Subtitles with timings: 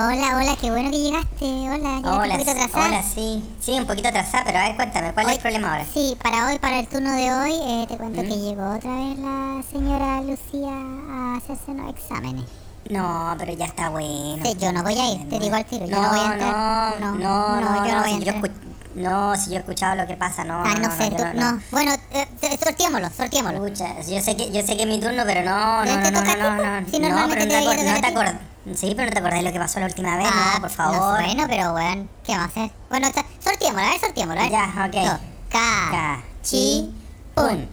[0.00, 1.44] Hola, hola, qué bueno que llegaste.
[1.44, 2.86] Hola, Hola, un poquito atrasada.
[2.86, 3.42] hola, sí.
[3.60, 5.84] Sí, un poquito atrasada, pero a ver, cuéntame, ¿cuál es el problema ahora?
[5.92, 8.28] Sí, para hoy, para el turno de hoy, eh, te cuento ¿Mm?
[8.28, 12.44] que llegó otra vez la señora Lucía a hacerse unos exámenes.
[12.90, 14.44] No, pero ya está bueno.
[14.44, 16.26] Sí, yo no voy a ir, te digo al tiro, yo No, no voy a
[16.28, 17.00] no, entrar.
[17.00, 18.42] no, No, no, no, yo no voy a si yo entrar.
[18.52, 18.54] escu-
[18.94, 20.62] No, si yo he escuchado lo que pasa, no.
[20.64, 21.60] Ah, no, sé, yo tú, no.
[21.72, 23.64] Bueno, eh, eh, sorteémoslo, sorteémoslo.
[23.66, 26.10] Escucha, yo sé que yo sé que es mi turno, pero no, no, ¿No te
[26.12, 26.90] no, no, toca no, a ti, no, po?
[26.90, 28.48] Si no, normalmente pero no te te, debería acor- no te tocar a acordás.
[28.76, 30.70] Sí, pero no te acordás de lo que pasó la última vez, Ah, no, por
[30.70, 31.20] favor.
[31.20, 32.70] bueno, pero bueno, ¿qué vamos a hacer?
[32.90, 34.50] Bueno, está- sorteémoslo, a ver, sorteémoslo, ver.
[34.50, 34.94] Ya, ok.
[34.94, 35.18] No,
[35.50, 36.94] Ca, Ca, chi,
[37.34, 37.68] pun.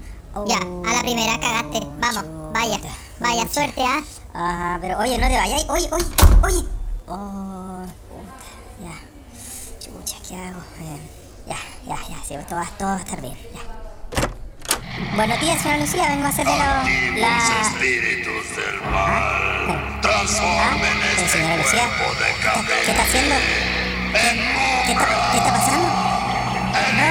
[0.48, 1.80] Ya, a la primera cagaste.
[2.00, 2.78] Vamos, vaya,
[3.20, 4.02] vaya, suerte, ¿ah?
[4.34, 5.66] Ajá, pero oye, no te vayas.
[5.70, 6.06] Oye, oye,
[6.44, 6.66] oye.
[7.08, 9.80] Oh, puta, ya.
[9.80, 10.60] Chucha, ¿qué hago?
[10.82, 11.00] Eh,
[11.48, 11.56] ya,
[11.86, 13.62] ya, ya, sí, todo, va- todo va a estar bien, ya.
[15.16, 16.82] Buenos días, señora Lucía, vengo a la...
[16.82, 17.62] Antiguos la...
[17.62, 19.95] espíritus del mal, Ah,
[21.66, 22.30] cuerpo de
[22.86, 23.36] ¿qué está haciendo?
[23.36, 24.38] en
[24.86, 25.88] ¿Qué está, qué está pasando?
[26.96, 27.10] ¿No?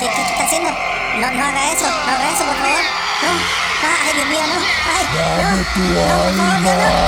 [0.00, 0.70] ¿Qué, qué, qué está haciendo?
[1.20, 2.84] No, no haga eso, no haga eso, por favor.
[3.22, 3.30] No.
[3.82, 4.58] Ay, Dios mío, no.
[4.96, 5.20] Ay, no.
[5.40, 7.00] No, por favor, no, no, no, no,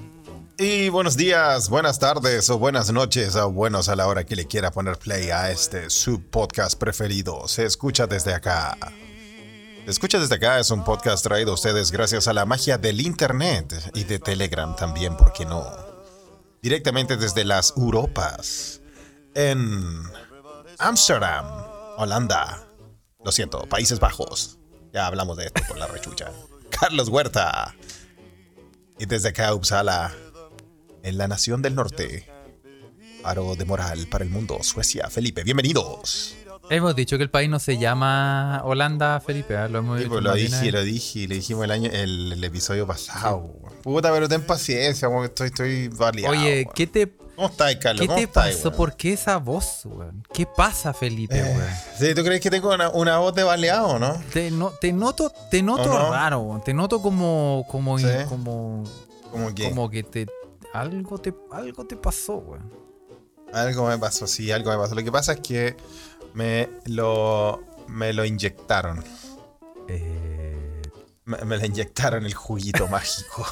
[0.00, 0.15] no.
[0.58, 4.46] Y buenos días, buenas tardes o buenas noches o buenos a la hora que le
[4.46, 7.46] quiera poner play a este su podcast preferido.
[7.46, 8.78] Se escucha desde acá.
[9.86, 13.90] Escucha desde acá es un podcast traído a ustedes gracias a la magia del internet
[13.92, 15.62] y de Telegram también, ¿por qué no?
[16.62, 18.80] Directamente desde las Europas.
[19.34, 20.04] En
[20.78, 21.44] Amsterdam,
[21.98, 22.66] Holanda.
[23.22, 24.58] Lo siento, Países Bajos.
[24.94, 26.32] Ya hablamos de esto por la rechucha.
[26.70, 27.74] Carlos Huerta.
[28.98, 30.14] Y desde acá, Uppsala,
[31.06, 32.28] en la nación del norte.
[33.24, 35.08] Aro de moral para el mundo, Suecia.
[35.08, 36.34] Felipe, bienvenidos.
[36.68, 39.54] Hemos dicho que el país no se llama Holanda, Felipe.
[39.54, 39.68] ¿eh?
[39.68, 42.86] Lo hemos Sí, pues lo dije, lo dije, le dijimos el año, el, el episodio
[42.88, 43.52] pasado.
[43.82, 46.34] Puta, pero ten paciencia, como que estoy, estoy baleado.
[46.36, 46.66] Oye.
[46.74, 48.00] ¿qué te, ¿Cómo estás, Carlos?
[48.00, 48.72] ¿qué ¿Cómo te estás, pasó?
[48.72, 50.24] ¿Por qué esa voz, weón?
[50.32, 51.70] ¿Qué pasa, Felipe, Eh, weón?
[51.98, 54.20] Sí, ¿tú crees que tengo una, una voz de baleado, no?
[54.32, 56.64] Te, no- te noto, te noto raro, weón.
[56.64, 58.06] Te noto como, como, Sí.
[58.28, 58.82] como,
[59.30, 60.26] Como que como que te,
[60.80, 62.70] algo te, algo te pasó, weón.
[63.52, 64.94] algo me pasó, sí, algo me pasó.
[64.94, 65.76] Lo que pasa es que
[66.34, 69.02] me lo, me lo inyectaron.
[69.88, 70.82] Eh,
[71.24, 73.46] Me, me le inyectaron el juguito mágico.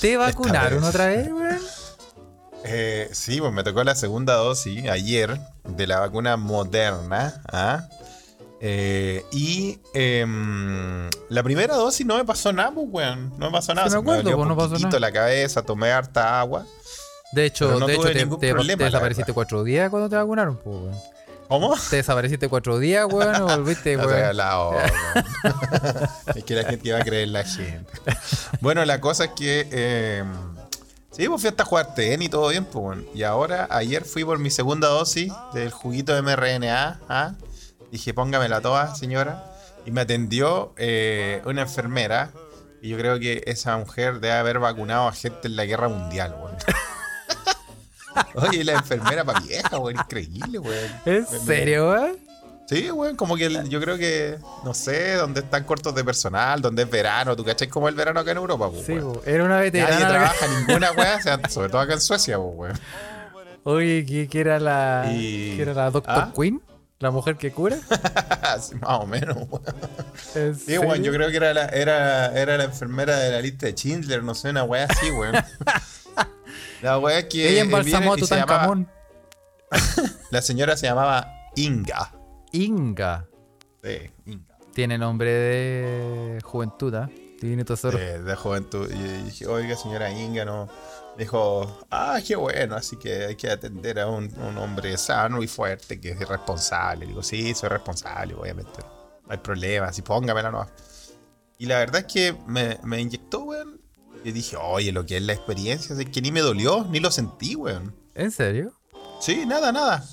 [0.00, 0.88] ¿Te vacunaron vez.
[0.88, 1.60] otra vez, weón?
[2.64, 7.42] Eh, sí, pues me tocó la segunda dosis ayer de la vacuna moderna.
[7.52, 7.88] ¿ah?
[8.64, 13.36] Eh, y em, la primera dosis no me pasó nada, pues, weón.
[13.36, 13.88] No me pasó nada.
[13.88, 15.00] Sí, me acuerdo, dolió pues, no pasó nada.
[15.00, 16.64] la cabeza, tomé harta agua.
[17.32, 20.76] De hecho, no de hecho te, problema, te desapareciste cuatro días cuando te vacunaron, pues,
[20.76, 20.96] weón.
[21.48, 21.74] ¿Cómo?
[21.90, 24.36] Te desapareciste cuatro días, weón, o volviste, No weón.
[24.36, 24.84] la weón.
[26.36, 27.92] es que la gente iba a creer en la gente.
[28.60, 29.66] Bueno, la cosa es que.
[29.72, 30.32] em,
[31.10, 33.06] sí, pues fui hasta jugar tenis y todo bien, pues, weón.
[33.12, 37.00] Y ahora, ayer fui por mi segunda dosis del juguito de mRNA.
[37.08, 37.32] ¿ah?
[37.92, 39.44] Dije, póngamela toda, señora.
[39.86, 42.30] Y me atendió eh, una enfermera.
[42.80, 46.34] Y yo creo que esa mujer debe haber vacunado a gente en la guerra mundial,
[46.40, 46.56] weón.
[48.34, 50.90] Oye, la enfermera para vieja, weón, increíble, weón.
[51.04, 52.16] ¿En serio, weón?
[52.68, 56.60] Sí, weón, como que el- yo creo que, no sé, donde están cortos de personal,
[56.60, 59.20] donde es verano, ¿tú cachai como el verano acá en Europa, pues, Sí, weón?
[59.26, 59.96] era una Nadie veterana.
[59.98, 62.78] que- trabaja ninguna sea, sobre todo acá en Suecia, pues, weón.
[63.64, 65.06] Oye, ¿qué, qué era la.
[65.12, 66.32] Y- ¿Qué era la Doctor ¿Ah?
[66.34, 66.60] Queen?
[67.02, 67.76] ¿La mujer que cura?
[68.60, 69.62] Sí, Más o menos, weón.
[70.36, 73.66] ¿En Sí, weón, yo creo que era la, era, era la enfermera de la lista
[73.66, 75.34] de Schindler, no sé, una weá así, weón.
[76.82, 77.48] La weá que.
[77.48, 78.88] Ella eh, embalsamó a se llamaba- Tutankamón.
[80.30, 81.26] La señora se llamaba
[81.56, 82.12] Inga.
[82.52, 83.26] Inga.
[83.82, 84.58] Sí, Inga.
[84.74, 87.10] Tiene nombre de juventud, ¿ah?
[87.42, 87.98] Tiene tesoro.
[87.98, 88.88] de, de juventud.
[88.88, 90.68] Y dije, oiga, señora Inga, no.
[91.18, 95.48] Dijo, ah, qué bueno, así que hay que atender a un, un hombre sano y
[95.48, 97.00] fuerte que es responsable.
[97.00, 98.78] Le digo, sí, soy responsable, obviamente.
[99.26, 100.68] No hay problema, así póngamela no.
[101.58, 103.80] Y la verdad es que me, me inyectó, weón.
[104.22, 107.10] Y dije, oye, lo que es la experiencia, es que ni me dolió, ni lo
[107.10, 107.92] sentí, weón.
[108.14, 108.72] ¿En serio?
[109.20, 110.04] Sí, nada, nada.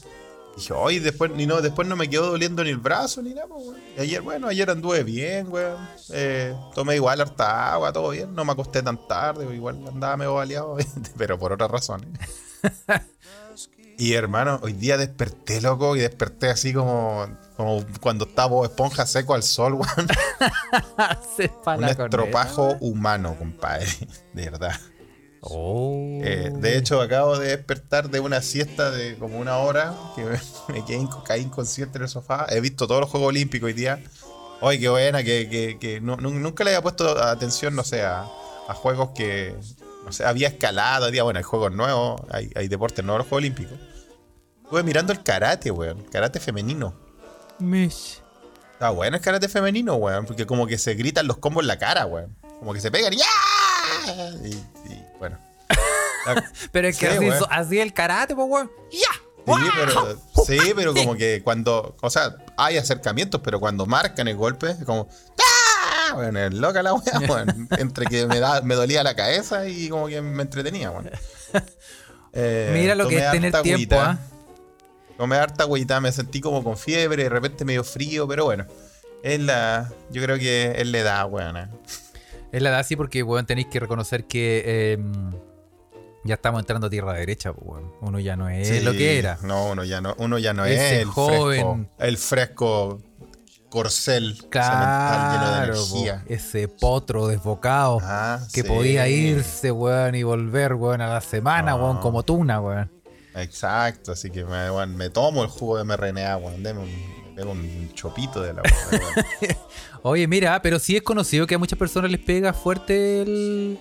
[0.60, 3.48] Dije, oye, después, ni no, después no me quedó doliendo ni el brazo ni nada,
[3.48, 5.78] pues, ayer, bueno, ayer anduve bien, weón.
[6.12, 8.34] Eh, tomé igual harta agua, todo bien.
[8.36, 10.78] No me acosté tan tarde, igual andaba medio baleado,
[11.18, 12.10] pero por otras razones.
[13.98, 17.28] y hermano, hoy día desperté, loco, y desperté así como,
[17.58, 20.08] como cuando estaba Esponja seco al sol, weón.
[21.78, 23.88] Un estropajo humano, compadre.
[24.34, 24.76] De verdad.
[25.42, 26.20] Oh.
[26.22, 30.40] Eh, de hecho, acabo de despertar de una siesta de como una hora, que me,
[30.74, 32.46] me quedé caí inconsciente en el sofá.
[32.50, 34.02] He visto todos los Juegos Olímpicos hoy día.
[34.62, 38.02] Oye, qué buena, que, que- que nu- nu- nunca le había puesto atención, no sé,
[38.04, 38.26] a,
[38.68, 39.56] a juegos que,
[40.04, 43.28] no sé, había escalado, hoy día, bueno, hay juegos nuevos, hay, hay deportes nuevos, los
[43.30, 43.78] Juegos Olímpicos.
[44.66, 46.94] Estuve mirando el karate, weón, karate femenino.
[47.60, 48.22] Mish.
[48.74, 51.78] Está bueno el karate femenino, weón, porque como que se gritan los combos en la
[51.80, 52.36] cara, weón.
[52.60, 53.26] Como que se pegan y ¡ya!
[54.46, 54.64] Y.
[56.72, 58.72] Pero es que Sí, así, el karate, pues, weón.
[58.92, 59.08] ¡Ya!
[59.46, 64.36] Sí, pero, sí, pero como que cuando, o sea, hay acercamientos, pero cuando marcan el
[64.36, 65.08] golpe, es como,
[65.42, 66.14] ¡ah!
[66.14, 67.68] Bueno, es loca la wea, weón.
[67.80, 71.10] Entre que me, da, me dolía la cabeza y como que me entretenía, weón.
[72.34, 73.96] Eh, Mira lo que tomé es tener tiempo.
[74.00, 74.20] ¿ah?
[75.18, 78.66] Tomé harta agüita, me sentí como con fiebre, de repente medio frío, pero bueno.
[79.24, 81.58] Es la, yo creo que es la edad, weón.
[81.58, 81.68] eh.
[82.52, 84.98] Es la edad así porque, weón, tenéis que reconocer que eh,
[86.30, 87.92] ya estamos entrando a tierra derecha, pues, weón.
[88.02, 89.38] Uno ya no es Sí, lo que era.
[89.44, 91.88] No, uno ya no, uno ya no Ese es el joven.
[91.88, 93.02] fresco, el fresco
[93.70, 96.24] corcel semental lleno de Claro, energía.
[96.28, 98.68] po, ese potro desbocado Ah, que sí.
[98.68, 101.78] podía irse, weón, y volver, weón, a la semana, No.
[101.84, 102.90] weón, como tuna, weón.
[103.36, 107.92] Exacto, así que me, weón, me tomo el jugo de mRNA, weón, deme un, un
[107.94, 109.02] chopito de la weón.
[110.02, 113.80] Oye, mira, pero sí es conocido que a muchas personas les pega fuerte el.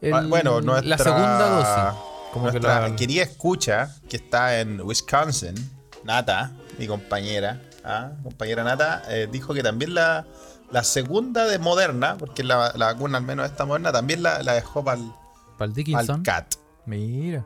[0.00, 2.00] El- Ah, bueno, nuestra, la segunda dosis.
[2.32, 5.54] Como que nuestra la- querida escucha, que está en Wisconsin,
[6.04, 8.12] Nata, mi compañera, ¿ah?
[8.22, 10.26] compañera Nata, eh, dijo que también la,
[10.70, 14.54] la segunda de Moderna, porque la, la vacuna al menos esta Moderna, también la, la
[14.54, 15.10] dejó para el
[15.58, 16.22] el.
[16.22, 16.54] CAT.
[16.86, 17.44] Mira.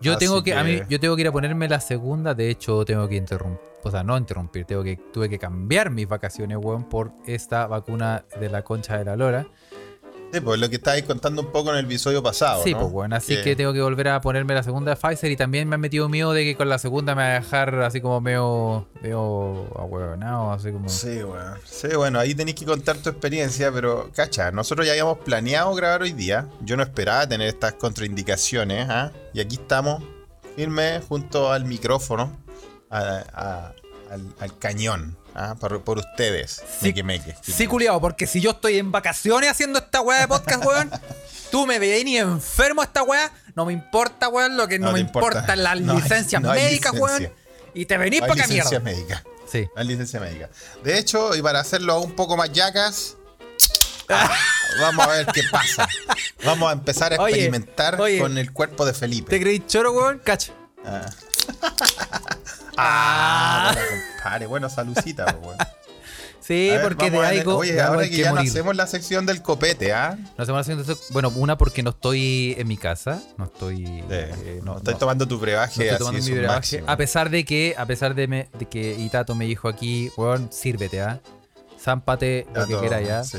[0.00, 2.50] Yo Así tengo que, a mí, yo tengo que ir a ponerme la segunda, de
[2.50, 6.58] hecho tengo que interrumpir, o sea, no interrumpir, tengo que, tuve que cambiar mis vacaciones,
[6.60, 9.46] weón, por esta vacuna de la concha de la lora.
[10.34, 12.62] Sí, pues lo que estabais contando un poco en el episodio pasado.
[12.64, 12.80] Sí, ¿no?
[12.80, 15.68] pues bueno, así que tengo que volver a ponerme la segunda de Pfizer y también
[15.68, 18.20] me han metido miedo de que con la segunda me va a dejar así como
[18.20, 19.18] medio, medio
[19.78, 20.88] ahueonado, así como...
[20.88, 21.54] Sí, bueno.
[21.64, 26.02] Sí, bueno, ahí tenéis que contar tu experiencia, pero cacha, nosotros ya habíamos planeado grabar
[26.02, 26.48] hoy día.
[26.62, 29.12] Yo no esperaba tener estas contraindicaciones, ¿ah?
[29.32, 30.02] Y aquí estamos,
[30.56, 32.36] firmes junto al micrófono,
[32.90, 33.72] a- a-
[34.10, 35.54] al, al cañón, ¿ah?
[35.58, 37.36] por, por ustedes, Sí, meque meque.
[37.42, 40.90] Sí, culiao, porque si yo estoy en vacaciones haciendo esta weá de podcast, weón,
[41.50, 44.92] tú me veis ni enfermo esta weá, no me importa, weón, lo que no, No
[44.92, 45.38] me importa.
[45.40, 47.42] importa las No hay- licencias no médicas, weón, licencia.
[47.74, 48.80] y te venís para acá mierda.
[48.80, 49.24] médica.
[49.50, 49.68] Sí.
[49.76, 50.48] Hay licencia médica.
[50.82, 53.16] De hecho, y para hacerlo un poco más yacas,
[54.80, 55.88] vamos a ver qué pasa.
[56.44, 58.18] Vamos a empezar a experimentar oye.
[58.18, 59.30] con el cuerpo de Felipe.
[59.30, 60.18] ¿Te creí choro, weón?
[60.24, 60.52] Cacha.
[60.84, 61.08] Ah.
[62.76, 65.64] Ah, bueno, compadre, bueno, salucita, pues, bueno.
[66.40, 68.50] Sí, ver, porque de algo, Oye, de ahora que que ya no morir.
[68.50, 70.18] hacemos la sección del copete, ¿ah?
[70.36, 70.98] No hacemos la sección.
[71.12, 74.04] Bueno, una porque no estoy en mi casa, no estoy...
[74.10, 76.54] eh, no, no, estoy no- tomando tu no brebaje estoy así tomando es mi brebaje.
[76.56, 76.84] máximo.
[76.86, 80.50] A pesar de que, a pesar de, me- de que Itato me dijo aquí, weón,
[80.52, 81.18] sírvete, ¿ah?
[81.82, 83.24] Zámpate lo que Itato, quiera ya.
[83.24, 83.38] sí.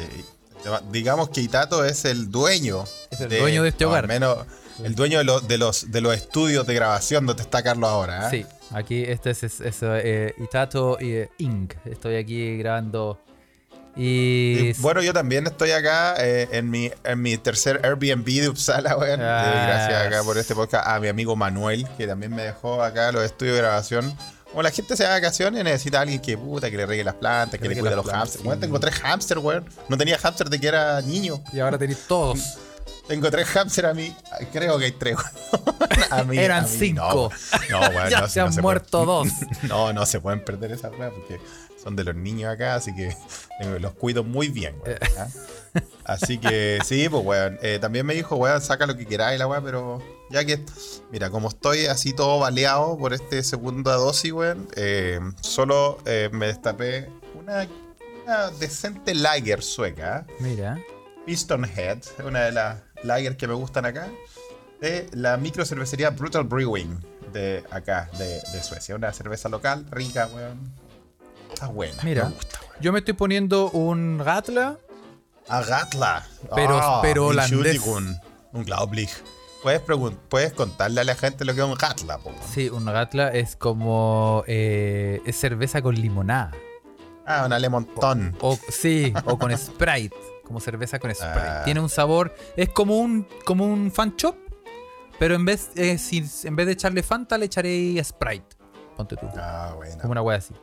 [0.92, 2.86] Digamos que Itato es el dueño.
[3.12, 4.06] Es el dueño de este hogar.
[4.06, 4.40] Al menos
[4.84, 8.28] el dueño de, los de, los, de los estudios de grabación donde está Carlos ahora.
[8.28, 8.30] ¿ah?
[8.30, 11.74] Sí, aquí este es, es- es, eh, Itato y eh, Inc.
[11.86, 13.20] Estoy aquí grabando.
[13.96, 14.70] Y.
[14.70, 18.98] Y, bueno, yo también estoy acá eh, en, mi, en mi tercer Airbnb de Uppsala,
[18.98, 19.22] weón.
[19.22, 19.66] Eh, Ah.
[19.68, 23.24] gracias acá por este podcast a mi amigo Manuel, que también me dejó acá los
[23.24, 24.14] estudios de grabación.
[24.50, 27.04] Como la gente se va de vacaciones, necesita a alguien que puta, que le regue
[27.04, 28.42] las plantas, que, Que le cuide los hamsters.
[28.42, 28.48] sí.
[28.48, 29.66] Weón, tengo tres hamsters, weón.
[29.90, 31.42] No tenía hamster de que era niño.
[31.54, 32.58] y ahora tenéis todos.
[33.08, 34.16] Tengo tres hamsters a mí.
[34.52, 35.18] Creo que hay tres.
[36.12, 37.32] A mí- Eran a mí cinco.
[37.70, 39.28] No, no Ya no, se han muerto dos.
[39.64, 41.40] No, no se pueden perder esas weas porque
[41.82, 43.08] son de los niños acá, así que
[43.60, 44.98] eh, los cuido muy bien, weón.
[45.18, 45.28] ¿ah?
[46.04, 47.60] Así que sí, pues weón.
[47.62, 50.64] Eh, también me dijo, weón, saca lo que queráis la weá, pero ya que,
[51.12, 56.48] mira, como estoy así todo baleado por este segunda dosis, weón, eh, solo eh, me
[56.48, 57.68] destapé una,
[58.26, 60.34] una decente lager sueca, ¿ah?
[60.40, 60.80] Mira.
[61.26, 64.10] Piston Head, una de las lager que me gustan acá,
[64.82, 67.00] de la micro cervecería Brutal Brewing
[67.32, 68.96] de acá, de, de Suecia.
[68.96, 70.74] Una cerveza local, rica, weón.
[71.54, 72.26] Está buena, Mira.
[72.26, 72.76] me gusta, weón.
[72.82, 74.78] Yo me estoy poniendo un Gatla.
[75.48, 76.26] Agatla.
[76.56, 77.52] Pero- pero holandés.
[77.76, 78.18] Entschuldigung,
[78.54, 79.12] Unglaublich.
[79.64, 82.32] ¿Puedes, pregun- puedes contarle a la gente lo que es un Gatla, po?
[82.54, 84.44] Sí, un Gatla es como.
[84.48, 86.52] eh, es cerveza con limonada.
[87.26, 88.36] Ah, una Lemontón.
[88.42, 90.16] O, sí, o con Sprite.
[90.46, 91.40] Como cerveza con Sprite.
[91.40, 91.62] Ah.
[91.66, 92.34] Tiene un sabor.
[92.56, 94.36] Es como un, como un fan shop.
[95.20, 98.56] Pero en vez, eh, si, en vez de echarle Fanta, le echaré Sprite.
[98.96, 99.28] Ponte tú.
[99.36, 99.98] Ah, bueno.
[100.00, 100.54] Como una wea así.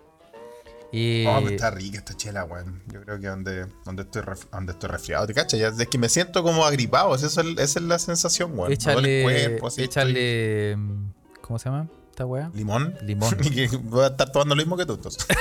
[0.94, 2.82] Y Oh, pero está rica esta chela, weón.
[2.92, 5.58] Yo creo que donde, donde, estoy, ref- donde estoy resfriado, ¿te cachas?
[5.58, 8.70] Ya, es que me siento como agripado, esa es, esa es la sensación, weón.
[8.70, 12.44] Échale, cuerpo, así, échale, mm, ¿cómo se llama esta weá?
[12.46, 12.94] estoy- ¿Limón?
[13.02, 13.36] Limón.
[13.42, 15.26] y que voy a estar tomando lo mismo que tú, entonces.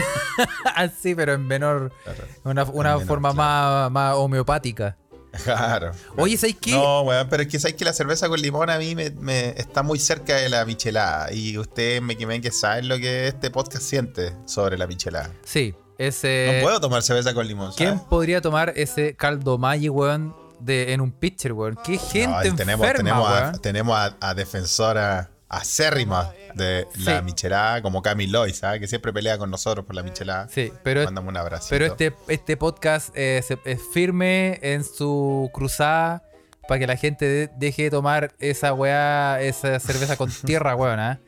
[1.01, 2.23] Sí, pero en menor, Claro.
[2.43, 4.97] una, una menor, forma más, más homeopática.
[5.43, 5.91] Claro.
[6.17, 6.71] Oye, ¿sabes qué?
[6.71, 9.49] No, weón, pero es que sabes que la cerveza con limón a mí me, me-
[9.49, 11.31] está muy cerca de la michelada.
[11.33, 15.29] Y ustedes me que que saben lo que este podcast siente sobre la michelada.
[15.43, 16.55] Sí, ese...
[16.57, 18.03] no puedo tomar cerveza con limón, ¿Quién ¿sabes?
[18.09, 21.77] podría tomar ese caldo Maggi, weón, de, en un pitcher, weón?
[21.83, 27.23] ¿Qué gente No, tenemos, enferma, tenemos, a, tenemos a, a defensora acérrima de la Sí.
[27.25, 28.79] michelada, como Cami Loy, ¿sabes?
[28.79, 30.47] Que siempre pelea con nosotros por la michelada.
[30.47, 31.67] Sí, pero, Mándame un abrazo.
[31.69, 36.23] pero este, este podcast eh, es firme en su cruzada
[36.67, 40.99] para que la gente de- deje de tomar esa weá, esa cerveza con tierra, weón,
[40.99, 41.19] ¿ah?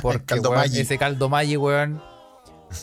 [0.00, 2.00] Porque, Caldo weón, ese caldo Maggi, weón,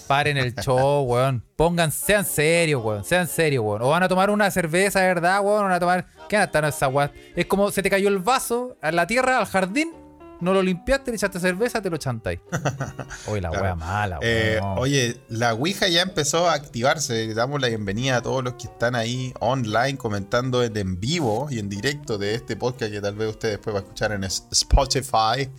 [0.08, 1.44] paren el show, weón.
[1.56, 3.82] Pongan, sean serios, weón, sean serios, weón.
[3.84, 6.06] O van a tomar una cerveza verdad, weón, o van a tomar...
[6.28, 7.12] ¿Qué van a estar en esa weá?
[7.36, 9.94] Es como se te cayó el vaso a la tierra, al jardín,
[10.42, 12.40] no lo limpiaste, le echaste cerveza, te lo chantáis.
[13.28, 13.64] Oye, la Claro.
[13.64, 14.78] weá mala, Eh, weón.
[14.80, 17.28] Oye, la Ouija ya empezó a activarse.
[17.28, 21.60] Le damos la bienvenida a todos los que están ahí online comentando en, vivo y
[21.60, 25.50] en directo de este podcast que tal vez usted después va a escuchar en Spotify.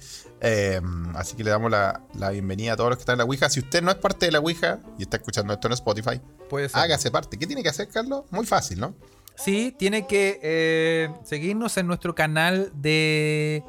[0.42, 0.80] Eh,
[1.16, 3.50] así que le damos la, la bienvenida a todos los que están en la Ouija.
[3.50, 6.68] Si usted no es parte de la Ouija y está escuchando esto en Spotify, Puede
[6.68, 6.80] ser.
[6.80, 7.38] hágase parte.
[7.38, 8.24] ¿Qué tiene que hacer, Carlos?
[8.30, 8.94] Muy fácil, ¿no?
[9.36, 13.62] Sí, tiene que eh, seguirnos en nuestro canal de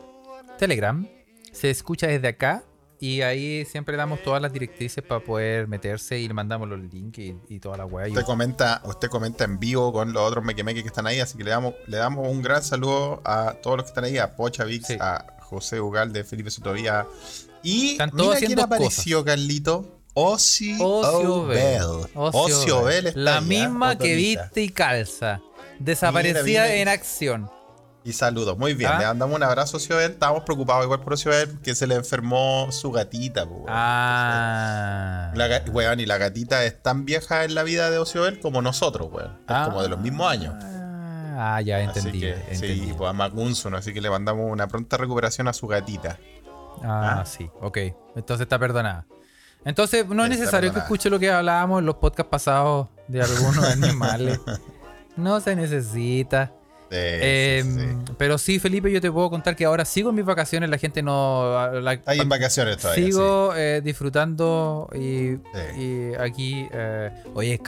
[0.61, 1.07] Telegram.
[1.51, 2.63] Se escucha desde acá.
[2.99, 7.17] Y ahí siempre damos todas las directrices para poder meterse y le mandamos los links
[7.17, 8.07] y, y toda la weá.
[8.07, 11.43] Usted comenta, usted comenta en vivo con los otros mequemeques que están ahí, así que
[11.43, 14.65] le damos, le damos un gran saludo a todos los que están ahí, a Pocha
[14.65, 14.97] Vix, Sí.
[14.99, 17.07] a José Ugalde, Felipe Sotovía.
[17.63, 19.97] Y Están todos mira quién apareció, Carlito.
[20.13, 21.81] Osi Ocio Bell.
[22.13, 23.07] Ocio Ocio Bell Bell.
[23.07, 23.41] está La ahí, ¿ah?
[23.41, 25.41] misma que viste y calza.
[25.79, 27.49] Desaparecida en acción.
[28.03, 28.89] Y saludos, muy bien.
[28.93, 29.00] ¿Ah?
[29.00, 30.12] Le mandamos un abrazo a.
[30.13, 33.43] Estábamos preocupados igual por Ocio Bell, que se le enfermó su gatita.
[33.43, 33.65] weón.
[33.70, 35.31] Ah.
[35.36, 38.39] La, ga- weón, y la gatita es tan vieja en la vida de Ocio Bell
[38.39, 39.31] como nosotros, weón.
[39.31, 39.65] Es Ah.
[39.65, 40.55] como de los mismos años.
[41.43, 42.10] Ah, ya entendí.
[42.10, 42.88] Así que, entendí.
[42.88, 46.17] sí, pues a Magunson, así que le mandamos una pronta recuperación a su gatita.
[46.84, 47.25] Ah, ¿Ah?
[47.25, 47.77] sí, ok.
[48.15, 49.05] Entonces está perdonada.
[49.63, 53.63] Entonces no es necesario que escuche lo que hablábamos en los podcasts pasados de algunos
[53.72, 54.39] animales.
[55.15, 56.51] No se necesita.
[56.91, 58.13] Sí, Eh, sí, sí.
[58.17, 60.69] Pero sí, Felipe, yo te puedo contar que ahora sigo en mis vacaciones.
[60.69, 61.71] La gente no.
[61.81, 63.05] la- Está en vacaciones todavía.
[63.05, 65.36] sigo eh, disfrutando y,
[66.19, 66.67] aquí.
[66.71, 67.62] eh, oye,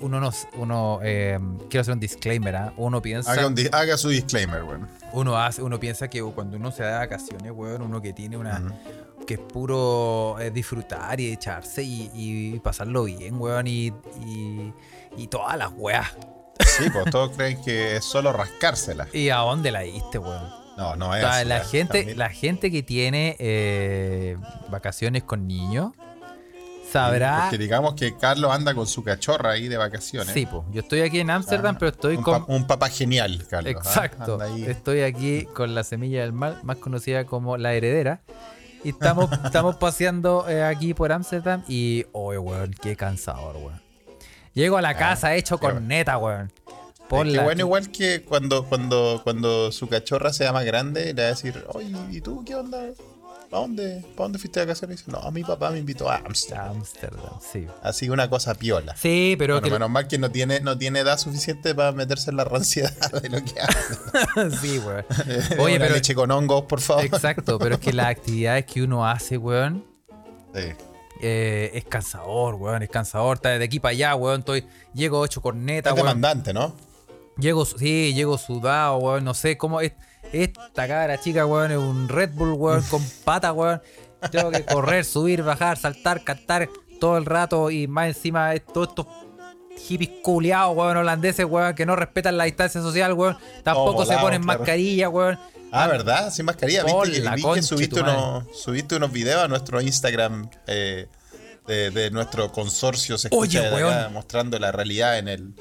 [0.00, 0.46] uno nos.
[0.56, 2.72] Uno, eh, quiero hacer un disclaimer, ¿ah?
[2.76, 3.32] Uno piensa.
[3.32, 4.86] Haga, un di- haga su disclaimer, bueno.
[5.12, 8.62] Uno hace, uno piensa que cuando uno se da vacaciones, weón, uno que tiene una.
[9.26, 13.92] que es puro eh, disfrutar y echarse y, y pasarlo bien, weón, y,
[14.24, 14.72] y,
[15.16, 16.08] y todas las weas.
[16.60, 19.06] Sí, pues todos creen que es solo rascársela.
[19.12, 20.48] ¿Y a dónde la diste, weón?
[20.76, 21.20] No, no O es.
[21.20, 21.64] sea, la, ¿eh?
[21.64, 24.36] gente, También- la gente que tiene eh,
[24.70, 25.92] vacaciones con niños
[26.90, 27.42] sabrá.
[27.42, 30.32] Porque digamos que Carlos anda con su cachorra ahí de vacaciones.
[30.32, 32.44] Sí, pues, yo estoy aquí en Ámsterdam, Ah, pero estoy un, con.
[32.46, 33.74] pa- un papá genial, Carlos.
[33.76, 33.78] ¿ah?
[33.78, 34.42] Exacto.
[34.42, 38.20] Estoy aquí con la semilla del mal, más conocida como la heredera.
[38.84, 43.81] Y estamos, estamos paseando eh, aquí por Ámsterdam y, oye, weón, qué cansador, weón.
[44.54, 45.80] Llego a la casa hecho Ah, qué bueno.
[45.80, 46.52] corneta, weón.
[47.08, 51.22] Por Es que bueno, igual que cuando, cuando, cuando su cachorra sea más grande, le
[51.22, 52.78] va a decir, oye, ¿y tú qué onda?
[53.50, 55.00] ¿Para dónde, ¿Para dónde fuiste de vacaciones?
[55.02, 56.70] Y dice, no, mi papá me invitó a Amsterdam.
[56.78, 57.66] Ámsterdam, sí.
[57.82, 58.96] Así una cosa piola.
[58.96, 62.30] Sí, pero Bueno, que- menos mal que no tiene, no tiene edad suficiente para meterse
[62.30, 64.56] en la ranciedad de lo que hace.
[64.62, 65.04] sí, weón.
[65.26, 67.04] Oye, Oye, pero leche con hongos, por favor.
[67.04, 69.84] exacto, pero es que las actividades que uno hace, weón,
[70.54, 70.60] Sí.
[71.22, 73.36] Eh, es cansador, weón, es cansador.
[73.36, 74.40] Está de aquí para allá, weón.
[74.40, 76.06] Estoy, llego hecho corneta, Es weón.
[76.08, 76.74] demandante, ¿no?
[77.38, 79.24] Llego, sí, llego sudado, weón.
[79.24, 79.92] No sé cómo es.
[80.32, 83.80] Esta cara chica, weón, es un Red Bull, weón, con pata, weón.
[84.30, 86.68] Tengo que correr, subir, bajar, saltar, cantar
[87.00, 89.06] todo el rato y más encima todos estos
[89.86, 93.36] hippies culiados, weón, holandeses, weón, que no respetan la distancia social, weón.
[93.62, 94.58] Tampoco se volados, ponen claro.
[94.58, 95.38] mascarilla, weón.
[95.72, 96.32] Ah, ¿verdad?
[96.32, 96.84] Sin mascarilla.
[96.84, 101.06] Viste que, vi subiste unos, subiste unos videos a nuestro Instagram eh,
[101.66, 105.54] de, de nuestro consorcio se Oye, acá, mostrando la realidad en el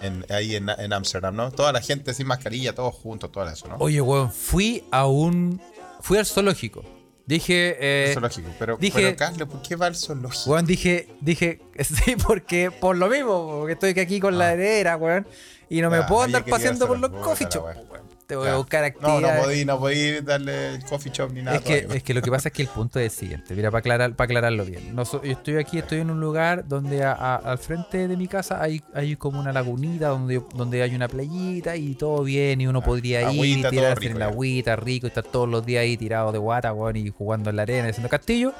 [0.00, 1.50] en, ahí en en Amsterdam, ¿no?
[1.50, 3.76] Toda la gente sin mascarilla, todos juntos, todo eso, ¿no?
[3.78, 5.60] Oye, weón, fui a un.
[6.00, 6.82] Fui al zoológico.
[7.26, 7.76] Dije.
[7.80, 8.48] Eh, Eso es lógico.
[8.58, 10.50] Pero, dije- pero Carlos, ¿por qué va al zoológico?
[10.50, 15.26] Weón, dije, dije, sí, porque por lo mismo, porque estoy aquí con la heredera, weón.
[15.68, 18.13] Y no me Ah, puedo andar paseando por los weón.
[18.42, 18.56] Ya.
[18.56, 19.36] buscar No, actividades.
[19.38, 21.58] no podí, no podí darle el coffee shop ni nada.
[21.58, 23.70] Es que, es que lo que pasa es que el punto es el siguiente, mira,
[23.70, 24.96] para, aclarar, para aclararlo bien.
[24.96, 28.60] Yo estoy aquí, estoy en un lugar donde a- a- al frente de mi casa
[28.62, 32.82] hay, hay como una lagunita donde, donde hay una playita y todo bien y uno
[32.82, 35.96] podría ir y tirarse rico en la agüita rico y estar todos los días ahí
[35.96, 38.52] tirado de guata, weón, y jugando en la arena, haciendo castillo.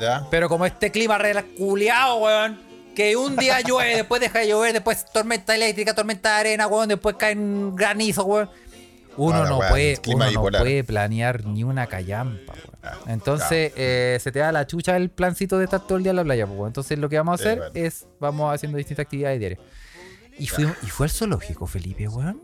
[0.00, 0.26] ¿Ya?
[0.30, 2.58] Pero como este clima reculeado, weón,
[2.94, 6.88] que un día llueve, después deja de llover, después tormenta eléctrica, tormenta de arena, weón,
[6.88, 8.48] después cae un granizo, weón.
[9.18, 12.54] Uno no puede, el uno no puede planear ni una callampa.
[12.82, 16.10] Ah, Entonces, eh, se te da la chucha el plancito de estar todo el día
[16.10, 16.66] en la playa, pues.
[16.68, 19.60] Entonces, lo que vamos a hacer es, vamos haciendo distintas actividades diarias.
[20.38, 22.40] Y, fuimos- y fue al zoológico, Felipe, weón.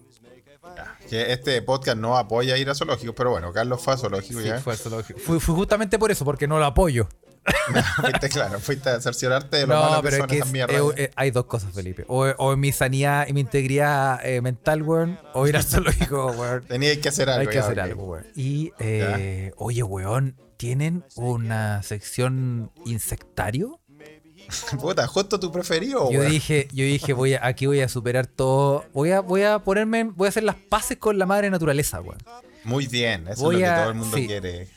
[1.09, 4.47] Que este podcast no apoya ir a zoológicos, pero bueno, Carlos fue a zoológico Sí,
[4.49, 4.59] ya.
[4.59, 5.21] fue al zoológico.
[5.21, 7.09] Fue, fue justamente por eso, porque no lo apoyo.
[8.00, 10.46] fuiste, claro, fuiste a cerciorarte de lo malo No, que pero es son que esas
[10.48, 10.80] es- mierdas.
[10.96, 12.04] eh, hay dos cosas, Felipe.
[12.08, 16.26] O, o en mi sanidad y mi integridad eh, mental, weón, o ir al zoológico,
[16.32, 16.64] weón.
[16.66, 17.40] Teníais que hacer algo.
[17.42, 18.26] Hay que ya, hacer algo, weón.
[18.34, 23.80] Y, eh, oye, weón, ¿tienen una sección insectario?
[24.80, 26.30] Puta, justo tu preferido, Yo weón.
[26.30, 28.84] dije, yo dije, voy a, aquí voy a superar todo.
[28.92, 32.18] Voy a, voy a ponerme, voy a hacer las paces con la madre naturaleza, weón.
[32.64, 34.26] Muy bien, eso Voy es lo que a- todo el mundo sí.
[34.26, 34.68] quiere.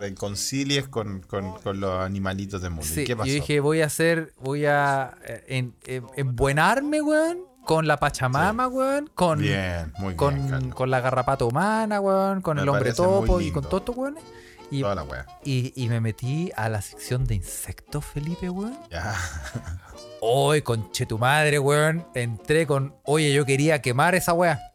[0.00, 2.86] Reconcilies con, con, con los animalitos del mundo.
[2.90, 3.28] ¿Y Sí, qué pasó?
[3.28, 8.66] yo dije, voy a hacer, voy a eh, en, en- embuenarme, weón, con la Pachamama,
[8.68, 12.92] weón, con, bien, muy bien, con, con la garrapata humana, weón, con Me el hombre
[12.92, 14.22] topo y con todos estos weones.
[14.70, 15.26] Y, Toda la wea.
[15.44, 18.76] y, y me metí a la sección de insectos, Felipe, weón.
[18.90, 19.14] Ya.
[20.22, 22.06] Hoy, conche tu madre, weón.
[22.14, 22.94] Entré con.
[23.04, 24.71] Oye, yo quería quemar esa weá.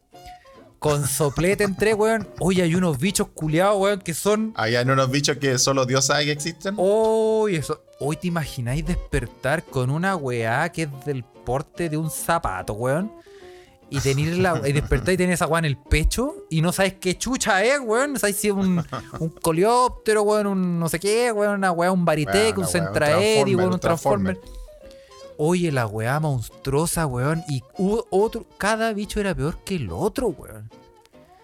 [0.78, 2.28] Con soplete entré, weón.
[2.38, 4.52] Oye, hay unos bichos culiados, weón, que son.
[4.56, 6.74] Hay unos bichos que solo Dios sabe que existen.
[6.78, 7.82] Hoy, eso.
[7.98, 13.12] Hoy te imagináis despertar con una weá que es del porte de un zapato, weón.
[13.90, 16.94] Y tener la, y despertar y tener esa weá en el pecho y no sabes
[17.00, 18.12] qué chucha es, weón.
[18.12, 18.84] No sabes si es un,
[19.18, 23.16] un coleóptero, weón, un no sé qué, weón, una weá, un baritec, Weón, un centraedi,
[23.16, 24.40] transformer, weón, un transformer.
[25.38, 27.42] Oye, la weá monstruosa, weón.
[27.48, 30.68] Y hubo otro, cada bicho era peor que el otro, weón.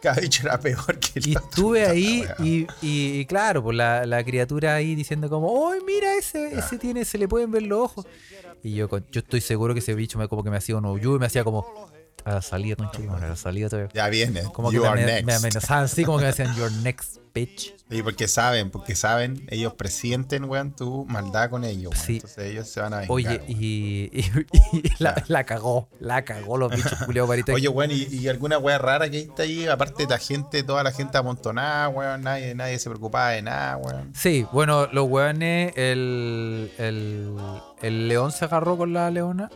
[0.02, 1.48] Cada bicho era peor que el Y otro.
[1.48, 5.78] estuve Puta ahí y, y- y claro, pues la, la criatura ahí diciendo como, ¡ay,
[5.86, 8.06] mira, ese, ese tiene, se le pueden ver los ojos!
[8.62, 11.07] Y yo, yo estoy seguro que ese bicho me, como que me hacía un y
[11.20, 11.66] me hacía como,
[12.24, 13.90] a la salida, madre, a la salida todavía.
[13.94, 14.42] Ya viene.
[14.44, 15.26] Como que you me, are ame- next.
[15.26, 17.74] me amenazaban así, como que me decían, your next bitch.
[17.90, 22.06] Sí, porque saben, porque saben, ellos presienten, weón, tu maldad con ellos, weón.
[22.06, 22.14] Sí.
[22.14, 23.10] Entonces ellos se van a vengar.
[23.12, 24.24] Oye, y, y-
[24.72, 27.54] y la, la cagó, la cagó los bichos culiados paritos.
[27.54, 30.82] Oye, weón, y, y alguna weá rara que está ahí, aparte de la gente, toda
[30.82, 34.12] la gente amontonada, weón, nadie, nadie se preocupaba de nada, weón.
[34.14, 37.37] Sí, bueno, los weones, el, el,
[37.82, 39.50] el león se agarró con la leona.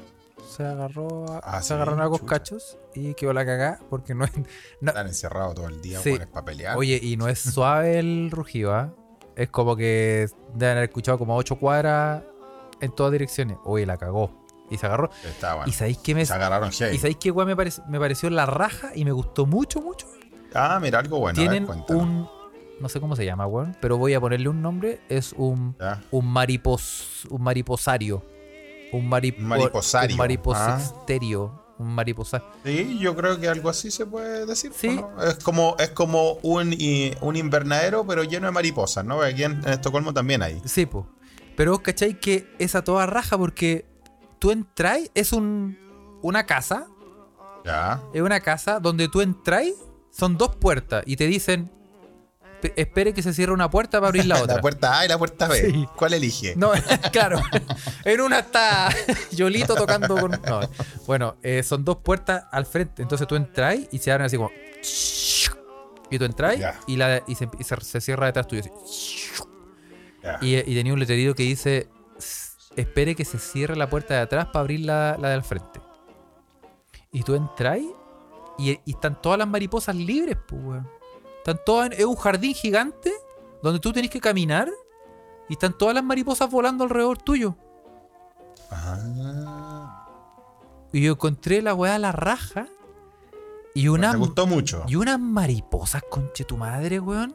[0.58, 2.26] Se agarró a, Ah, se sí, agarraron a chucha.
[2.26, 4.32] cachos y quedó la cagá porque no es.
[4.80, 6.10] no- Están encerrados todo el día, Sí.
[6.10, 6.76] weón, es para pelear.
[6.76, 8.92] oye, y no es suave el rugido, ¿ah?
[9.36, 12.24] Es como que deben haber escuchado como a ocho cuadras
[12.80, 13.56] en todas direcciones.
[13.64, 14.44] Oye, la cagó.
[14.70, 15.08] Y se agarró.
[15.24, 15.68] Está bueno.
[15.68, 16.98] ¿Y sabéis qué me, Se agarraron ¿y heavy.
[16.98, 20.06] sabéis qué weón me, parec- me pareció la raja y me gustó mucho, mucho?
[20.54, 21.38] Ah, mira, algo bueno.
[21.38, 22.28] a ver, Tienen un.
[22.80, 25.00] No sé cómo se llama, weón, pero voy a ponerle un nombre.
[25.08, 26.02] Es un Ya.
[26.10, 28.22] un maripos un mariposario
[28.92, 31.74] un, maripo, Un mariposario, un mariposerio ah.
[31.78, 34.72] un mariposario Sí, yo creo que algo así se puede decir.
[34.74, 34.96] Sí.
[34.96, 35.22] ¿no?
[35.22, 36.74] Es como, es como un,
[37.20, 39.20] un invernadero, pero lleno de mariposas, ¿no?
[39.22, 40.60] Aquí en, en Estocolmo también hay.
[40.64, 41.06] sí po.
[41.56, 43.84] pero vos cachai que esa toda raja porque
[44.38, 45.76] tú entras es un
[46.22, 46.86] una casa
[47.64, 48.02] Ya.
[48.14, 49.66] es una casa donde tú entras
[50.10, 51.77] son dos puertas y te dicen "Pe-
[52.76, 55.18] espere que se cierre una puerta para abrir la otra La puerta A y la
[55.18, 55.70] puerta B.
[55.70, 55.86] Sí.
[55.96, 56.54] ¿Cuál elige?
[56.56, 56.72] No,
[57.12, 57.40] claro.
[58.04, 58.88] En una está
[59.32, 60.30] Yolito tocando con.
[60.46, 60.60] No.
[61.06, 63.02] Bueno, eh, son dos puertas al frente.
[63.02, 64.50] Entonces tú entras y se abren así como.
[66.10, 68.62] Y tú entras y, la, y, se, y se- se cierra detrás tuyo.
[68.62, 69.28] Así.
[70.40, 74.20] Y, y tenía un letrerito que dice: "S- Espere que se cierre la puerta de
[74.20, 75.80] atrás para abrir la, la del frente.
[77.12, 77.78] Y tú entras
[78.58, 80.88] y, y están todas las mariposas libres, pues, weón.
[81.48, 81.86] Están todas.
[81.86, 83.12] en- Es un jardín gigante
[83.62, 84.68] donde tú tenés que caminar
[85.48, 87.56] y están todas las mariposas volando alrededor tuyo.
[88.70, 90.06] Ah.
[90.92, 92.66] Y yo encontré la weá a la raja.
[93.74, 94.84] Y una, ¿Te gustó mucho?
[94.88, 97.34] y unas mariposas, conche tu madre, weón.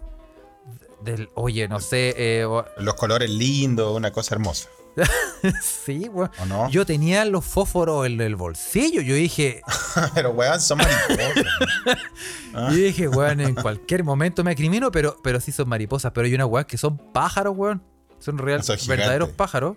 [1.01, 2.13] Del, oye, no sé.
[2.17, 2.47] eh,
[2.77, 4.69] Los colores lindos, una cosa hermosa.
[5.61, 6.29] sí, weón.
[6.41, 6.69] ¿O no?
[6.69, 9.01] Yo tenía los fósforos en el bolsillo.
[9.01, 9.61] Yo dije,
[10.13, 11.33] pero weón, son mariposas.
[12.53, 16.11] Yo dije, weón, en cualquier momento me acrimino, pero, pero sí son mariposas.
[16.13, 17.81] Pero hay unas weas que son pájaros, weón.
[18.19, 18.97] Son real, Son gigantes.
[18.99, 19.75] verdaderos pájaros.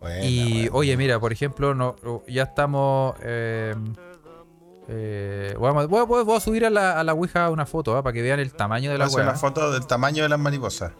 [0.00, 0.70] Buena, Y buena.
[0.76, 1.96] oye, mira, por ejemplo, no,
[2.28, 3.14] ya estamos.
[3.22, 3.74] eh,
[4.88, 7.96] Eh, voy, a, voy a- voy a subir a la, a la Ouija una foto
[7.96, 8.02] ¿ah?
[8.02, 10.90] para que vean el tamaño de la Hace una foto del tamaño de las mariposas.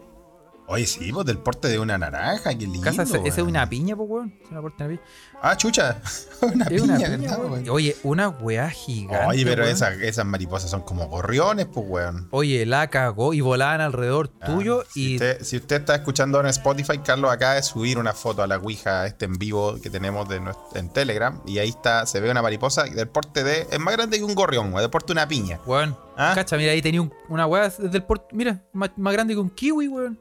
[0.73, 2.81] Oye, sí, pues del porte de una naranja, qué lindo.
[2.83, 4.35] Casa, ese ese es una piña, pues, weón.
[4.45, 5.09] Es una puerta de piña.
[5.45, 6.01] Ah, chucha.
[6.43, 7.53] una Es piña, una piña, ¿verdad, weón.
[7.53, 7.69] weón?
[7.71, 9.27] Oye, una weá gigante.
[9.27, 9.75] Oye, pero weón.
[9.75, 12.29] esas, esas mariposas son como gorriones, pues, weón.
[12.31, 15.15] Oye, la cagó y volaban alrededor Ah, tuyo si y.
[15.17, 18.57] Usted, si usted está escuchando en Spotify, Carlos acaba de subir una foto a la
[18.57, 20.41] Ouija este en vivo que tenemos de
[20.75, 21.41] en Telegram.
[21.47, 23.67] Y ahí está, se ve una mariposa del porte de.
[23.71, 25.61] Es más grande que un gorrión, weón, del porte de una piña.
[25.67, 26.33] Weón, ¿Ah?
[26.35, 28.27] cacha, mira, ahí tenía un- una weá desde el puerto.
[28.33, 30.19] Mira, más, más grande que un kiwi, weón.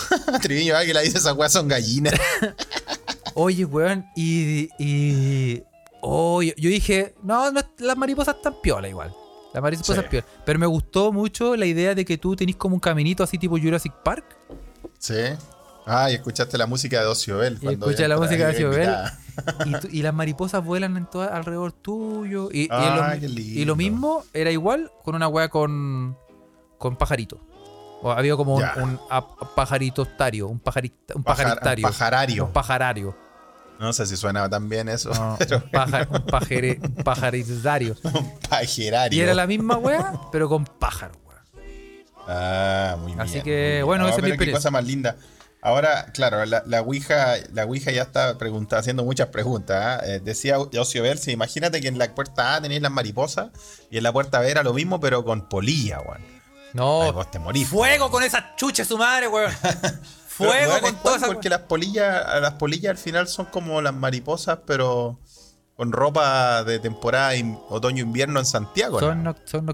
[0.42, 2.14] Triviño, ah, que la dice esas weas son gallinas.
[3.34, 4.68] Oye, weón, y.
[4.78, 5.62] y
[6.00, 9.14] oh, yo, yo dije, no, no, las mariposas están piola igual.
[9.54, 10.02] Las mariposas Sí.
[10.10, 10.26] piola.
[10.44, 13.58] Pero me gustó mucho la idea de que tú tenés como un caminito así tipo
[13.58, 14.24] Jurassic Park.
[14.98, 15.14] sí.
[15.84, 17.58] Ah, y escuchaste la música de Ocio Bell.
[17.60, 17.74] Y
[18.06, 18.94] la música de Ocio Bell.
[19.90, 22.50] Y, y las mariposas vuelan en toda- alrededor tuyo.
[22.52, 26.16] Y, y Ah, lo, qué y lo mismo era igual con una weá con,
[26.78, 27.40] con pajarito.
[28.02, 28.74] O había como un, Ya.
[28.76, 32.44] un ap- pajaritostario, un, pajarita, un Pajar- un pajarario.
[32.46, 33.16] Un pajarario.
[33.78, 35.10] No sé si suena tan bien eso.
[35.14, 37.96] No, pero un, paja- un pajere- un pajaritario.
[38.04, 39.18] un pajerario.
[39.18, 41.42] Y era la misma weá, pero con pájaro, weá.
[42.28, 43.20] Ah, muy bien.
[43.20, 43.86] Así que, bien.
[43.86, 44.58] bueno, No, esa es mi pero qué experiencia.
[44.58, 45.16] cosa más linda.
[45.64, 49.80] Ahora, claro, la, la Ouija, la Ouija ya está pregunta- haciendo muchas preguntas.
[49.80, 50.04] ¿ah?
[50.04, 53.50] Eh, decía Ocio Bell, si imagínate que en la puerta A tenéis las mariposas
[53.90, 56.41] y en la puerta B era lo mismo, pero con polilla, weón.
[56.74, 57.02] No.
[57.02, 57.68] Ay, vos te morís.
[57.68, 59.52] Fuego con esa chucha su madre, weón.
[59.62, 63.28] Pero, Fuego weón, con es toda cual, esa Porque las polillas, las polillas al final
[63.28, 65.18] son como las mariposas, pero
[65.76, 68.98] con ropa de temporada in- otoño-invierno en Santiago.
[68.98, 69.36] Son, ¿no?
[69.44, 69.66] son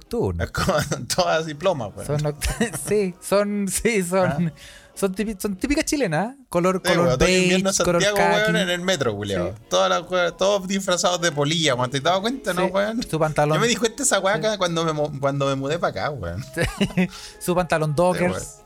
[0.53, 0.79] como
[1.15, 2.21] todas diplomas, weón.
[2.21, 2.37] Son
[2.89, 4.53] sí, son, sí, son,
[4.99, 6.39] son, típi- son típicas chilenas, ¿eh?
[6.49, 6.83] color.
[6.85, 9.49] Sí, color invierno beige, color Santiago, weón, en el metro, culiao.
[9.49, 9.63] Sí.
[9.71, 11.91] Todas las weas- todos disfrazados de polilla, weón.
[11.91, 13.03] ¿Te dado cuenta, no, Sí, weón?
[13.03, 15.91] Su pantalón, Yo me di cuenta esa weá acá cuando me, cuando me mudé para
[16.07, 16.45] acá, weón.
[17.41, 18.59] su pantalón Sí, dockers.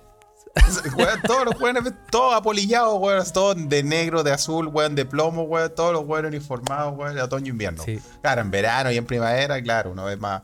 [0.96, 3.24] Weón, todos los weones, todos apolillados, weón.
[3.32, 5.74] Todos de negro, de azul, weón, de plomo, weón.
[5.74, 7.82] Todos los weones uniformados, weón, de otoño invierno.
[7.84, 7.98] Sí.
[8.20, 10.42] Claro, en verano y en primavera, claro, uno ve más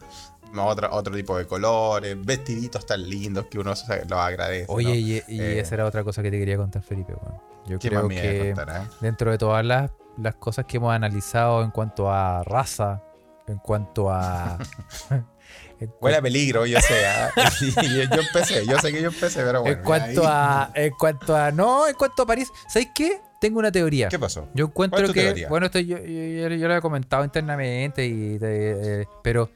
[0.57, 4.67] otro, otro tipo de colores, vestiditos tan lindos que uno se- los agradece.
[4.69, 4.95] Oye, ¿no?
[4.95, 7.13] y, y Eh, esa era otra cosa que te quería contar, Felipe.
[7.15, 7.41] weón.
[7.67, 8.89] Yo ¿qué creo que contar, eh?
[9.01, 13.03] dentro de todas las, las cosas que hemos analizado en cuanto a raza,
[13.47, 14.57] en cuanto a...
[15.81, 16.95] en Huele a peligro, yo sé.
[17.59, 17.73] Sí,
[18.11, 19.77] yo, empecé, yo sé que yo empecé, pero bueno.
[19.79, 23.21] en cuanto a en cuanto a no en cuanto a París ¿sabéis qué?
[23.41, 24.49] tengo una teoría ¿Qué pasó?
[24.55, 25.49] yo encuentro ¿Cuál es tu que teoría?
[25.49, 29.51] bueno esto yo, yo, yo- yo lo he comentado internamente y eh, pero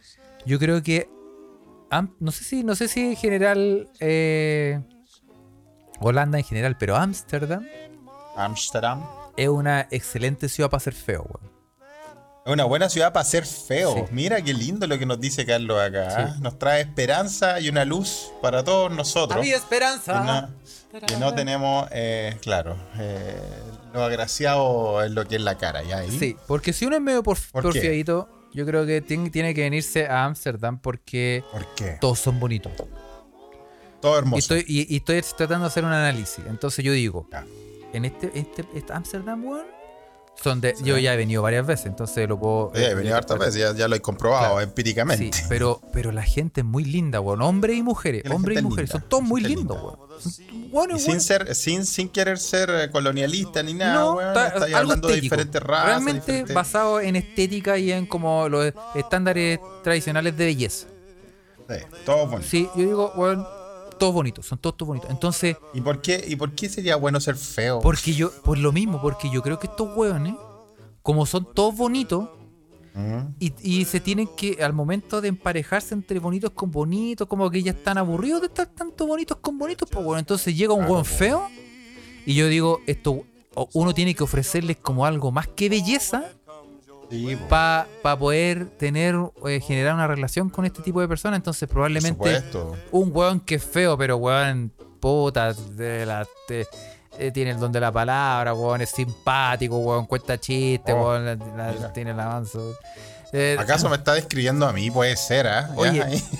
[0.44, 1.08] yo creo que
[2.20, 4.80] no sé si no sé si en general eh,
[6.00, 7.66] Holanda en general pero Ámsterdam
[8.36, 9.04] Amsterdam.
[9.36, 11.52] es una excelente ciudad para ser feo weón.
[12.44, 13.94] Es una buena ciudad para ser feo.
[13.94, 14.02] Sí.
[14.10, 16.08] Mira qué lindo lo que nos dice Carlos acá.
[16.18, 16.36] ¿ah?
[16.40, 19.38] Nos trae esperanza y una luz para todos nosotros.
[19.38, 20.50] había esperanza
[20.90, 23.40] Y no, y no tenemos, eh, claro, eh,
[23.94, 25.84] lo agraciado es lo que es la cara.
[25.84, 25.98] ¿ya?
[25.98, 26.10] ahí?
[26.10, 30.06] sí porque si uno es medio por, porfiadito yo creo que tiene, tiene que venirse
[30.06, 31.96] a Ámsterdam porque ¿Por qué?
[32.00, 32.72] todos son bonitos
[34.00, 34.38] Todo Y hermoso.
[34.54, 36.44] estoy, y, y estoy tratando de hacer un análisis.
[36.48, 37.44] Entonces yo digo, Ya.
[37.92, 39.66] en este, este, este Amsterdam, weón,
[40.40, 42.72] son de, yo ya he venido varias veces, entonces lo puedo.
[42.74, 44.60] Eh, he venido hartas veces, ya, ya lo he comprobado Claro.
[44.60, 45.30] empíricamente.
[45.38, 47.42] Sí, pero, pero la gente es muy linda, weón.
[47.42, 49.98] Hombres y mujeres, hombres y mujeres, linda, son todos muy lindos, weón.
[50.20, 54.36] Son buenos, Y sin ser, sin, sin querer ser eh, colonialista ni nada, No, weón,
[54.36, 55.86] ahí algo hablando de diferentes razas.
[55.86, 60.86] Realmente diferentes- basado en estética y en como los estándares tradicionales de belleza.
[61.68, 62.44] Sí, todo bueno.
[62.44, 63.46] Sí, yo digo, weón,
[64.02, 65.10] todos bonitos, son todos, todos bonitos.
[65.10, 67.78] Entonces, ¿Y por qué, y por qué sería bueno ser feo?
[67.80, 70.34] Porque yo, por lo mismo, porque yo creo que estos hueones,
[71.02, 72.28] como son todos bonitos,
[73.38, 77.62] y, y se tienen que, al momento de emparejarse entre bonitos con bonitos, como que
[77.62, 80.94] ya están aburridos de estar tanto bonitos con bonitos, pues bueno, entonces llega un Claro,
[80.94, 81.10] hueón po.
[81.10, 81.48] feo,
[82.26, 83.22] y yo digo, esto,
[83.72, 86.24] uno tiene que ofrecerles como algo más que belleza
[87.12, 87.86] Sí, para
[88.18, 89.14] poder tener,
[89.46, 92.42] eh, generar una relación con este tipo de personas, entonces probablemente
[92.90, 96.66] un weón que es feo, pero weón, puta, de la, te-
[97.18, 101.24] eh, tiene el don de la palabra, weón, es simpático, weón, cuenta chistes, Oh, weón,
[101.26, 101.92] la- la- mira.
[101.92, 102.74] tiene el avanzo.
[103.34, 104.90] Eh, ¿Acaso me está describiendo a mí?
[104.90, 105.70] Puede ser, ¿ah?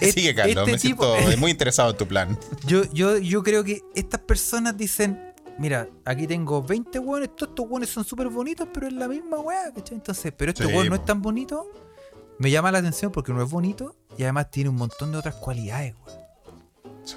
[0.01, 0.57] Et- Sigue, Carlos.
[0.69, 2.39] este me tipo- siento muy interesado en tu plan.
[2.67, 7.67] yo, yo, yo creo que estas personas dicen, mira, aquí tengo 20 weones, todos estos
[7.69, 9.97] weones son súper bonitos, pero es la misma weá, ¿cachai?
[9.97, 11.71] Entonces, pero este Sí, no es tan bonito,
[12.39, 15.35] me llama la atención porque no es bonito y además tiene un montón de otras
[15.37, 16.23] cualidades, weón.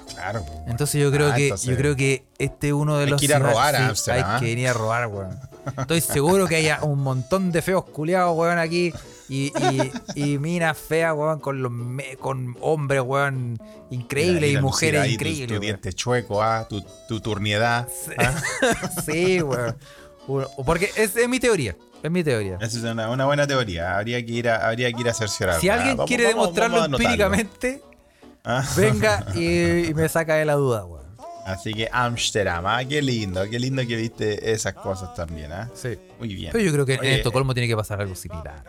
[0.08, 0.44] Claro.
[0.66, 3.26] Entonces yo creo Ah, que yo creo que este es uno de Hay los que
[3.26, 4.40] ir a robar a sí, Ámsterdam, Hay ¿ah?
[4.40, 5.38] que venir a robar, weón.
[5.78, 8.92] Estoy seguro que haya un montón de feos culiados, weón, aquí
[9.28, 9.52] Y,
[10.14, 13.58] y, y minas feas, weón, con los me- con hombres, weón,
[13.90, 15.48] increíbles y mujeres ahí increíbles.
[15.48, 15.62] Tu, weón.
[15.62, 17.88] diente chueco, ah, tu, tu turniedad.
[18.18, 18.34] ah.
[19.04, 19.76] Sí, weón.
[20.28, 21.76] Uno- Porque es, es mi teoría.
[22.02, 22.56] Es mi teoría.
[22.60, 23.96] Esa es una, una buena teoría.
[23.96, 25.60] Habría que ir a, habría que ir a cerciorar.
[25.60, 27.82] Si alguien quiere demostrarlo empíricamente,
[28.44, 28.64] Ah.
[28.76, 31.04] venga y, y me saca de la duda, weón.
[31.46, 35.68] Así que Amsterdam, ah, qué lindo, qué lindo que viste esas cosas también, ¿ah?
[35.74, 35.96] Sí.
[36.18, 36.50] Muy bien.
[36.52, 38.64] Pero yo creo que Oye, en Estocolmo tiene que pasar algo similar.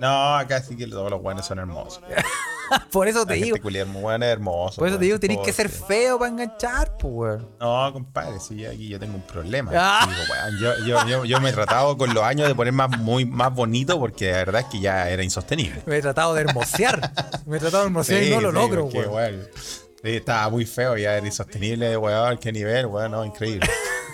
[0.00, 2.02] No, acá sí que todos los buenos son hermosos.
[2.92, 3.56] Por eso La te digo.
[3.60, 4.76] gente muy buena es hermoso.
[4.76, 7.48] Por eso te weón, digo, tenés que ser feo para enganchar, pues, weón.
[7.60, 9.72] No, compadre, sí, aquí yo tengo un problema.
[9.74, 10.08] Ah.
[10.08, 13.24] Digo, yo, yo, yo, yo me he tratado con los años de poner más, muy,
[13.24, 15.82] más bonito porque la verdad es que ya era insostenible.
[15.86, 17.12] Me he tratado de hermosear.
[17.46, 19.48] Me he tratado de hermosear y no lo sí, logro, weón,
[20.02, 23.68] sí, estaba muy feo, ya era insostenible, weón, qué nivel, weón, no, increíble.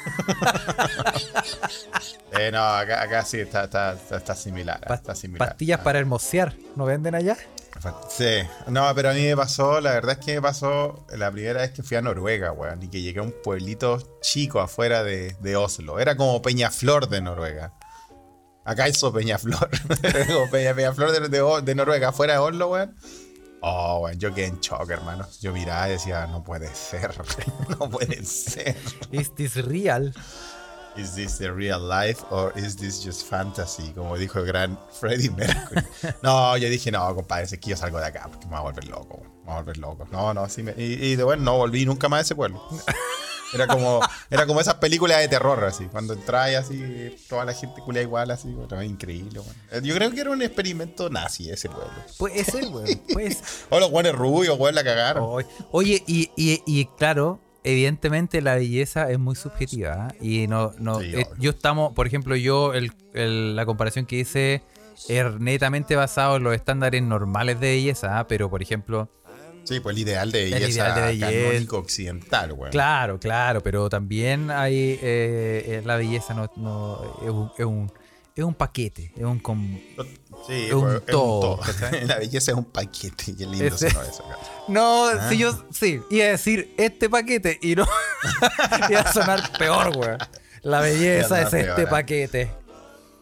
[2.39, 4.81] Eh, no, acá, acá sí está, está, está, similar.
[4.87, 5.49] Pa- está similar.
[5.49, 6.55] Pastillas para hermosear.
[6.75, 7.37] ¿No venden allá?
[8.11, 11.61] Sí, no, pero a mí me pasó, la verdad es que me pasó la primera
[11.61, 15.35] vez que fui a Noruega, weón, y que llegué a un pueblito chico afuera de,
[15.41, 15.99] de Oslo.
[15.99, 17.73] Era como Peñaflor de Noruega.
[18.65, 19.71] Acá hizo Peñaflor.
[20.51, 22.97] Peña, Peñaflor de, de- de Noruega, afuera de Oslo, weón.
[23.63, 25.27] Oh, weón, yo quedé en shock, hermano.
[25.41, 27.11] Yo miraba y decía, no puede ser,
[27.81, 28.77] no puede ser.
[29.11, 30.13] Is this real?
[30.97, 33.93] ¿Is this the real life or is this just fantasy?
[33.93, 35.83] Como dijo el gran Freddie Mercury.
[36.23, 38.63] No, yo dije, no, compadre, es que yo salgo de acá porque me voy a
[38.63, 39.23] volver loco.
[39.41, 40.07] Me voy a volver loco.
[40.11, 40.73] No, no, sí me...
[40.77, 42.63] Y, y de bueno, no volví nunca más a ese pueblo.
[43.57, 45.85] Era como, era como esas películas de terror, así.
[45.87, 48.49] Cuando entras y así, toda la gente culia igual, así.
[48.53, 49.85] Bueno, increíble, weón.
[49.85, 51.91] Yo creo que era un experimento nazi ese pueblo.
[52.19, 52.87] Puede ser, weón.
[53.13, 53.43] Pues.
[53.71, 55.25] O los buenos rubios, weón, la cagaron.
[55.27, 60.09] Oye, Oye, y, y, y claro, evidentemente la belleza es muy subjetiva.
[60.09, 60.15] ¿ah?
[60.21, 64.17] Y no, no, Sí, eh, yo estamos, por ejemplo, yo, el, el- la comparación que
[64.17, 64.63] hice
[65.09, 68.27] es netamente basado en los estándares normales de belleza, ¿ah?
[68.27, 69.11] pero por ejemplo,
[69.67, 71.27] Sí, pues el ideal de El belleza ideal de belleza.
[71.49, 72.71] canónico occidental, weón.
[72.71, 77.93] claro, claro, pero también hay eh, eh, la belleza no, no- es, un, es, un,
[78.37, 79.79] es un paquete, es un com-
[80.47, 81.59] Sí, Es un pues, es todo.
[82.07, 83.35] La belleza es un paquete.
[83.37, 84.51] Qué lindo Ese- sonó eso, cacho.
[84.69, 85.29] No, Ah.
[85.29, 87.87] si yo sí, iba a decir este paquete y no
[88.91, 90.19] iba a sonar peor, weón.
[90.63, 91.87] La belleza es este ¿eh?
[91.87, 92.51] paquete.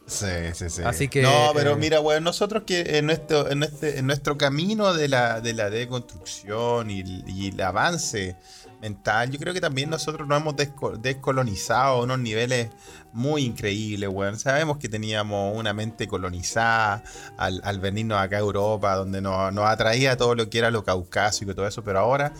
[0.07, 0.83] Sí, sí, sí.
[0.85, 4.37] Así que, No, pero eh, mira, weón, nosotros que en nuestro, en este, en nuestro
[4.37, 8.37] camino de la, de la deconstrucción y, el- y el avance
[8.83, 12.69] mental, yo creo que también nosotros nos hemos desco- descolonizado a unos niveles
[13.15, 14.39] muy increíbles, weón.
[14.39, 17.03] Sabemos que teníamos una mente colonizada
[17.39, 20.85] al, al venirnos acá a Europa, donde nos, nos atraía todo lo que era lo
[20.85, 22.35] caucásico y todo eso, pero ahora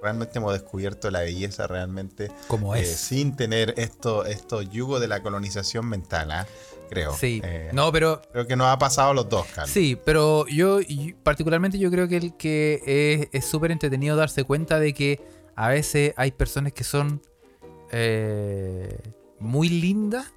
[0.00, 2.96] realmente hemos descubierto la belleza realmente Como eh, es.
[2.96, 6.46] sin tener esto, estos yugos de la colonización mental, ¿ah?
[6.92, 7.14] Creo.
[7.14, 7.40] Sí.
[7.44, 9.70] Eh, No, pero Creo que nos ha pasado a los dos, Carlos.
[9.70, 10.80] sí, pero yo
[11.22, 15.20] particularmente yo creo que el que es es súper entretenido darse cuenta de que
[15.56, 17.20] a veces hay personas que son
[17.90, 18.98] eh,
[19.38, 20.32] muy lindas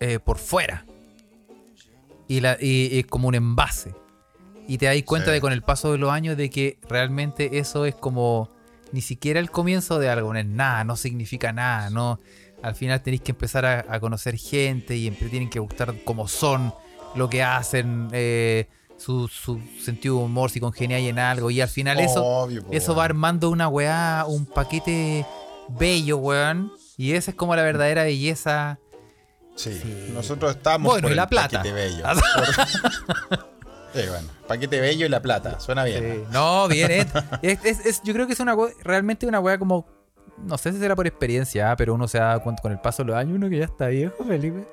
[0.00, 0.86] eh, por fuera.
[2.26, 3.94] Y, la, y, y como un envase.
[4.66, 5.32] Y te das cuenta Sí.
[5.34, 8.50] de con el paso de los años de que realmente eso es como
[8.92, 12.18] ni siquiera el comienzo de algo, no es nada, no significa nada, no.
[12.64, 16.26] Al final tenéis que empezar a, a conocer gente y siempre tienen que gustar cómo
[16.28, 16.72] son,
[17.14, 21.50] lo que hacen, eh, su, su sentido de humor, si congeniáis en algo.
[21.50, 25.26] Y al final eso, Obvio, eso va armando una weá, un paquete
[25.68, 26.72] bello, weón.
[26.96, 28.78] Y esa es como la verdadera belleza.
[29.56, 29.72] Sí.
[29.82, 30.10] Sí.
[30.12, 31.58] Nosotros estamos Bueno, por y el la plata.
[31.58, 32.04] paquete bello.
[33.94, 34.28] sí, bueno.
[34.48, 35.60] Paquete bello y la plata.
[35.60, 36.24] Suena bien.
[36.24, 36.32] Sí.
[36.32, 37.06] No, bien, es,
[37.42, 39.86] es- es- es- yo creo que es una realmente una weá como.
[40.38, 43.02] No sé si será por experiencia, ah, pero uno se da cuenta con el paso
[43.02, 44.66] de los años, uno que ya está viejo, Felipe.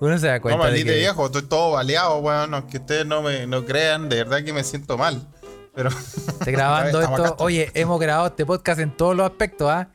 [0.00, 0.98] Uno se da No, cuenta de maldito que.
[0.98, 2.54] viejo, estoy todo baleado, weón.
[2.54, 5.26] Aunque ustedes no me no crean, de verdad que me siento mal.
[5.74, 7.14] Pero Esté grabando esto.
[7.14, 7.34] acá.
[7.38, 9.88] Oye, hemos grabado este podcast en todos los aspectos, ¿ah?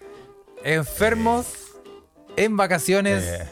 [0.63, 1.45] Enfermos,
[2.35, 3.47] en vacaciones, eh,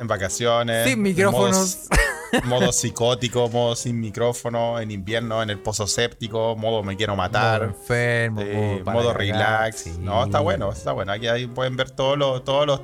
[0.00, 0.88] en vacaciones.
[0.88, 1.88] sin micrófonos.
[2.32, 7.12] Modo, modo psicótico, modo sin micrófono, en invierno, en el pozo séptico, modo me quiero
[7.14, 7.62] modo matar.
[7.62, 9.76] enfermo, modo para modo cagar, relax.
[9.80, 9.94] sí.
[9.98, 11.12] No, está bueno, está bueno.
[11.12, 12.80] Aquí ahí pueden ver todos los, todos los,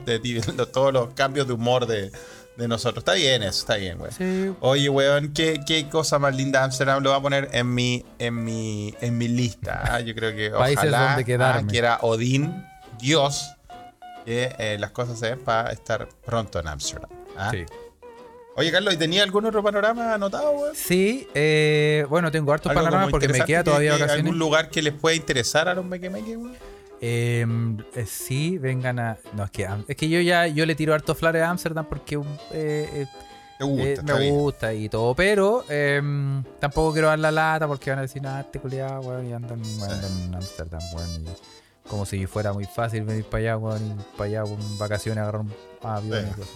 [0.72, 2.10] todos los cambios de humor de,
[2.56, 2.98] de nosotros.
[3.02, 4.12] Está bien eso, está bien, güey.
[4.12, 4.52] Sí.
[4.60, 8.44] Oye, weón, ¿qué, qué cosa más linda Amsterdam lo voy a poner en mi, en
[8.44, 9.82] mi, en mi lista.
[9.94, 10.00] ah.
[10.00, 11.62] Yo creo que Países ojalá donde quedarme.
[11.64, 12.64] ah, quiera Odín,
[13.00, 13.48] Dios,
[14.26, 17.10] que eh, las cosas se den para estar pronto en Amsterdam.
[17.36, 17.50] ah.
[17.50, 17.64] Sí.
[18.58, 20.74] Oye, Carlos, ¿y tenía algún otro panorama anotado, weón?
[20.74, 24.24] Sí, eh, bueno, tengo hartos panoramas porque me queda que- todavía que vacaciones.
[24.26, 26.56] ¿Algún lugar que les pueda interesar a los mequemeques, weón?
[27.00, 27.46] Eh,
[27.94, 29.16] eh, sí, vengan a.
[29.34, 32.16] No, es que, es que yo ya yo le tiro harto flores a Amsterdam porque
[32.50, 33.06] eh,
[33.60, 34.34] eh, gusta, Eh, está me bien.
[34.34, 38.40] gusta y todo, pero em, tampoco quiero dar la lata porque van a decir, nada,
[38.40, 41.24] este culiado, weón, y andan, en Amsterdam, weón.
[41.88, 45.42] como si fuera muy fácil venir para allá, weón, y para allá con vacaciones, agarrar
[45.42, 46.48] un avión y cosas.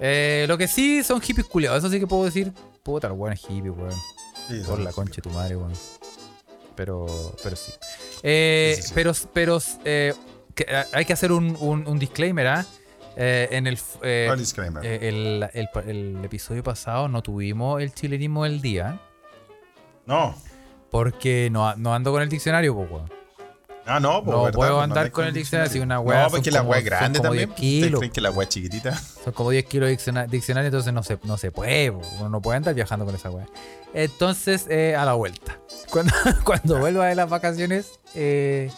[0.00, 2.52] Eh, lo que sí son hippies culiados, eso sí que puedo decir,
[2.82, 3.92] puta, el weón es hippie, weón.
[4.48, 5.72] Sí, Por la concha de tu madre, weón.
[6.74, 7.06] Pero,
[7.42, 7.72] pero sí.
[8.22, 8.94] Eh, Sí, sí, sí.
[8.94, 10.14] Pero, pero eh,
[10.54, 12.66] que, eh, hay que hacer un, un- un disclaimer, ¿ah?
[13.14, 14.84] En el, f- eh, ¿Cuál disclaimer?
[14.86, 19.00] el, el pa- el episodio pasado no tuvimos el chilenismo del día.
[20.06, 20.34] no.
[20.90, 23.10] Porque no, no ando con el diccionario, pues, weón.
[23.84, 24.56] Ah, no, pues, No ¿verdad?
[24.56, 26.84] puedo Pues andar con el diccionario, si una weá No, porque la como- weá es
[26.84, 27.48] grande también.
[27.48, 27.98] 10 ¿Ustedes kilos.
[27.98, 28.96] creen que la weá es chiquitita?
[28.96, 31.90] Son como 10 kilos de dicciona- diccionario, entonces no se, no se puede.
[31.90, 33.46] Uno no puede andar viajando con esa weá.
[33.92, 35.58] Entonces, eh, a la vuelta.
[35.90, 36.12] Cuando,
[36.44, 38.70] cuando vuelva de las vacaciones, eh,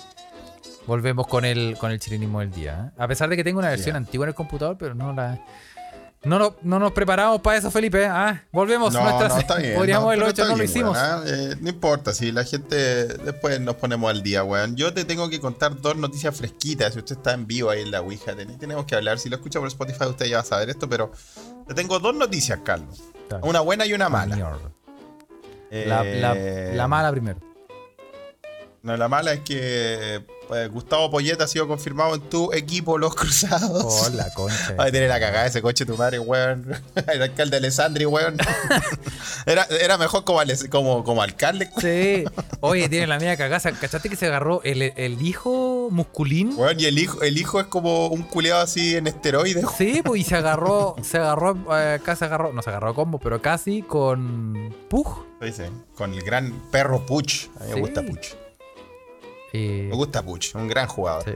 [0.87, 2.91] volvemos con el, con el chilenismo del día.
[2.91, 2.95] ¿eh?
[2.99, 5.39] A pesar de que tengo una versión antigua en el computador, pero no la.
[6.25, 8.07] No, no, no nos preparamos para eso, Felipe.
[8.07, 8.45] ¿ah?
[8.53, 8.93] Volvemos.
[8.95, 9.75] No, nuestras- no, está bien.
[9.75, 10.97] Podríamos no, no lo bien, hicimos.
[10.97, 11.23] weón, ¿ah?
[11.27, 14.75] Eh, no importa, si la gente después nos ponemos al día, weón.
[14.77, 16.93] Yo te tengo que contar dos noticias fresquitas.
[16.95, 19.19] Si usted está en vivo ahí en la Ouija, ten- tenemos que hablar.
[19.19, 21.13] Si lo escucha por Spotify, usted ya va a saber esto, pero
[21.69, 23.03] te tengo dos noticias, Carlos.
[23.43, 24.35] Una buena y una mala.
[24.37, 24.59] Mierda.
[25.71, 27.41] La, la- Eh, la mala primero.
[28.85, 33.15] No, la mala es que pues, Gustavo Poyet ha sido confirmado en tu equipo, los
[33.15, 33.83] cruzados.
[33.83, 34.75] Oh, la concha.
[34.77, 36.71] Ay, tiene la cagada ese coche tu madre, weón.
[37.13, 38.37] El alcalde de Alessandri, weón.
[39.47, 41.69] Era, era mejor como, como, como alcalde.
[41.79, 42.25] Sí.
[42.61, 43.73] Oye, tiene la mía cagaza.
[43.73, 46.55] ¿Cachaste que se agarró el, el hijo musculín?
[46.57, 49.65] Weón, y el hijo, el hijo es como un culeado así en esteroides.
[49.77, 53.19] Sí, pues y se agarró, se agarró, eh, casi agarró, no se agarró a combo,
[53.19, 55.27] pero casi con Pug.
[55.43, 57.49] Dice, con el gran perro Puch.
[57.61, 57.81] A mí me Sí.
[57.81, 58.35] gusta Puch.
[59.57, 61.25] Y, Me gusta Puch, un gran jugador.
[61.25, 61.33] sí.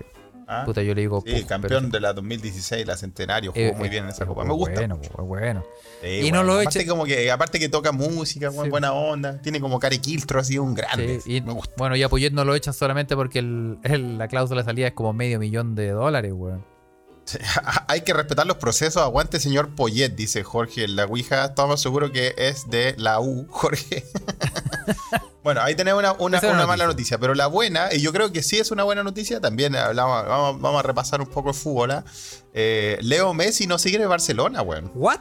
[0.50, 0.62] ¿Ah?
[0.64, 4.04] Puta, yo le digo Sí, campeón de la 2016, la Centenario, jugó muy eh, bien
[4.04, 4.44] en esa eh, copa.
[4.44, 4.76] Me gusta.
[4.76, 5.11] Bueno, Puch.
[5.11, 5.64] es bueno.
[6.00, 8.57] Sí, Y no lo aparte como que aparte que toca música, Sí.
[8.70, 11.20] buena onda, tiene como Care Kiltro así un grande.
[11.20, 11.74] Sí, y, me gusta.
[11.76, 14.87] bueno, y a Poyet no lo echan solamente porque el, el- la cláusula de salida
[14.87, 16.64] es como medio millón de dólares, weón.
[17.87, 19.02] Hay que respetar los procesos.
[19.02, 20.88] Aguante, señor Poyet, dice Jorge.
[20.88, 24.02] La Ouija, estamos seguros que es de la U, Jorge.
[25.48, 27.18] bueno, ahí tenemos una, una- Esa es una una mala noticia.
[27.18, 30.61] pero la buena, y yo creo que sí es una buena noticia, también hablamos, vamos,
[30.61, 31.90] vamos a repasar un poco el fútbol.
[31.92, 32.04] ¿ah?
[32.52, 34.90] Eh, Leo Messi no sigue en Barcelona, weón.
[34.94, 35.20] ¿What?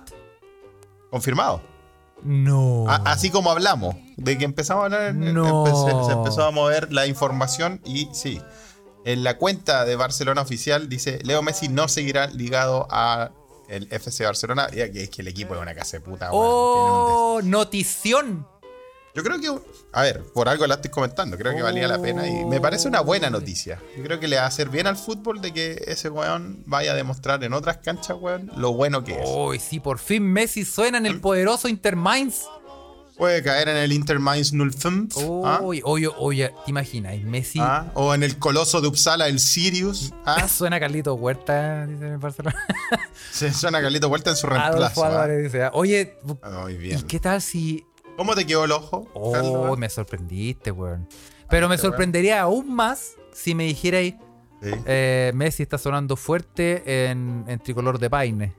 [1.09, 1.61] Confirmado.
[2.23, 2.85] No.
[2.89, 5.65] A- así como hablamos, de que empezamos a hablar, No.
[5.65, 8.41] empe- se empezó a mover la información y sí.
[9.05, 13.31] En la cuenta de Barcelona oficial dice, Leo Messi no seguirá ligado a
[13.69, 14.67] el FC Barcelona.
[14.73, 16.25] Es que el equipo es una casa de puta.
[16.31, 17.39] un ¡Oh!
[17.43, 18.45] ¡Notición!
[19.17, 19.49] Yo creo que,
[19.93, 22.87] a ver, por algo la estoy comentando, creo que valía la pena y me parece
[22.87, 23.81] una buena noticia.
[23.97, 26.91] Yo creo que le va a hacer bien al fútbol de que ese weón vaya
[26.91, 29.23] a demostrar en otras canchas, weón, lo bueno que es.
[29.25, 29.55] ¡Oh!
[29.55, 32.43] sí, por fin Messi suena en el poderoso Inter Mainz.
[33.17, 35.41] Puede caer en el Inter Mainz 05.
[35.47, 35.61] ¿ah?
[35.63, 37.19] Oye, oye, oye, ¿te imaginas?
[37.23, 37.89] Messi ¿Ah?
[37.95, 40.13] O en el Coloso de Uppsala, el Sirius.
[40.25, 40.47] ¿ah?
[40.55, 42.63] suena Carlito Huerta, dice en Barcelona.
[43.31, 45.03] Se suena Carlito Vuelta en su reemplazo.
[45.03, 45.07] ¿ah?
[45.07, 47.83] Álvarez dice, oye, Muy ¿y qué tal si...
[48.17, 49.07] ¿Cómo te quedó el ojo?
[49.13, 49.77] Oh, Carlos?
[49.77, 51.07] me sorprendiste, weón.
[51.49, 51.93] Pero me Este weón.
[51.93, 54.15] sorprendería aún más si me dijerais,
[54.61, 54.71] Sí.
[54.87, 58.55] eh, Messi está sonando fuerte en, en tricolor de Paine.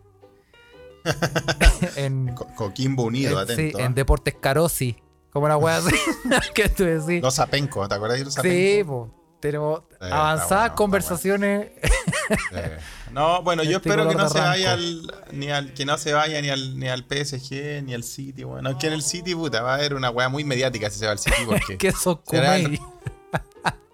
[1.96, 3.78] en, Co- Coquimbo Unido, en- sí, atento.
[3.80, 3.94] en ¿ah?
[3.94, 4.96] Deportes Carosi.
[5.30, 5.94] Como una wea así.
[6.54, 7.20] que tú decís.
[7.22, 9.14] Los Zapenco, ¿te acuerdas de los Sí, Zapenco?
[9.40, 9.52] Pues.
[9.52, 11.68] Tenemos avanzadas bueno, conversaciones.
[13.12, 16.40] No, bueno, yo espero que no se vaya al, ni al que no se vaya
[16.42, 19.72] ni al ni al PSG ni al City, bueno, que en el City puta va
[19.72, 22.80] a haber una weá muy mediática si se va al City porque quesos Kumei.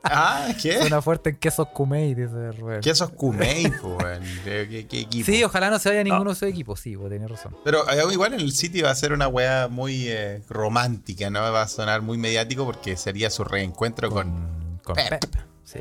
[0.07, 0.80] Ah, ¿qué?
[0.80, 2.80] Suena fuerte en quesos Kumei, dice Rubén.
[2.83, 5.24] ¿Qué esos Kumei, equipo?
[5.24, 6.78] Sí, ojalá no se vaya ninguno de sus equipos.
[6.78, 7.57] Sí, vos tenés razón.
[7.64, 11.40] Pero eh, igual en el City va a ser una weá muy eh, romántica, ¿no?
[11.40, 14.63] Va a sonar muy mediático porque sería su reencuentro con.
[14.85, 15.09] Con Pep.
[15.20, 15.35] Pep.
[15.64, 15.81] Sí.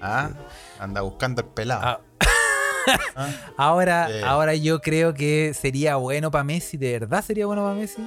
[0.00, 0.30] Ah,
[0.78, 1.80] anda buscando el pelado.
[1.84, 2.00] Ah,
[3.56, 4.20] Ahora, Sí.
[4.24, 8.02] ahora yo creo que sería bueno para Messi, de verdad sería bueno para Messi,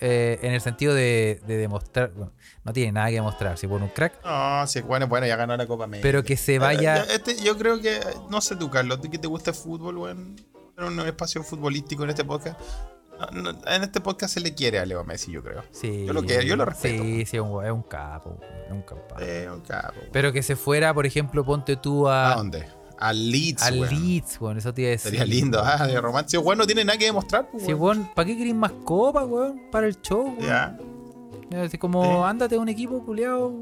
[0.00, 2.32] eh, en el sentido de, de demostrar, bueno,
[2.64, 5.36] no tiene nada que demostrar, si pone un crack, No, si es bueno, bueno, ya
[5.36, 6.02] ganó la Copa América.
[6.06, 9.18] pero que se vaya, Eh, Este, yo creo que, no sé tú, Carlos, tú que
[9.18, 10.36] te gusta el fútbol, weón,
[10.76, 12.60] en un espacio futbolístico en este podcast.
[13.30, 15.62] No, en este podcast se le quiere a Leo Messi, yo creo.
[15.70, 17.02] sí, yo lo quiero, yo lo respeto.
[17.02, 19.16] Sí, sí, es un, es un capo, es un capo.
[19.20, 20.00] Eh, un capo.
[20.12, 22.66] Pero que se fuera, por ejemplo, ponte tú ¿A a, dónde?
[22.98, 23.80] Al Leeds, al.
[23.80, 25.10] Leeds, eso te iba a decir.
[25.10, 26.38] Sería lindo, ah, de.
[26.38, 28.08] Bueno, no tiene nada que demostrar, pues, Sí, weón.
[28.14, 29.70] ¿para qué querés más copas, weón?
[29.70, 30.40] Para el show, weón.
[30.40, 30.78] Ya.
[31.62, 33.52] Así como, ándate a un equipo culiado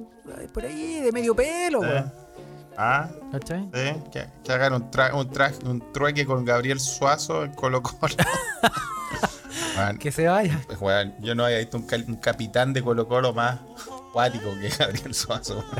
[0.53, 1.89] por ahí, de medio pelo, eh.
[1.89, 2.12] weón.
[2.76, 3.68] Ah, ¿Cachai?
[4.11, 8.14] que hagan un, tra un, tra un trueque con Gabriel Suazo en Colo Colo.
[9.99, 10.61] Que se vaya.
[10.81, 13.59] weón, yo no había visto un, capitán de Colo Colo más
[14.12, 15.64] cuático que Gabriel Suazo.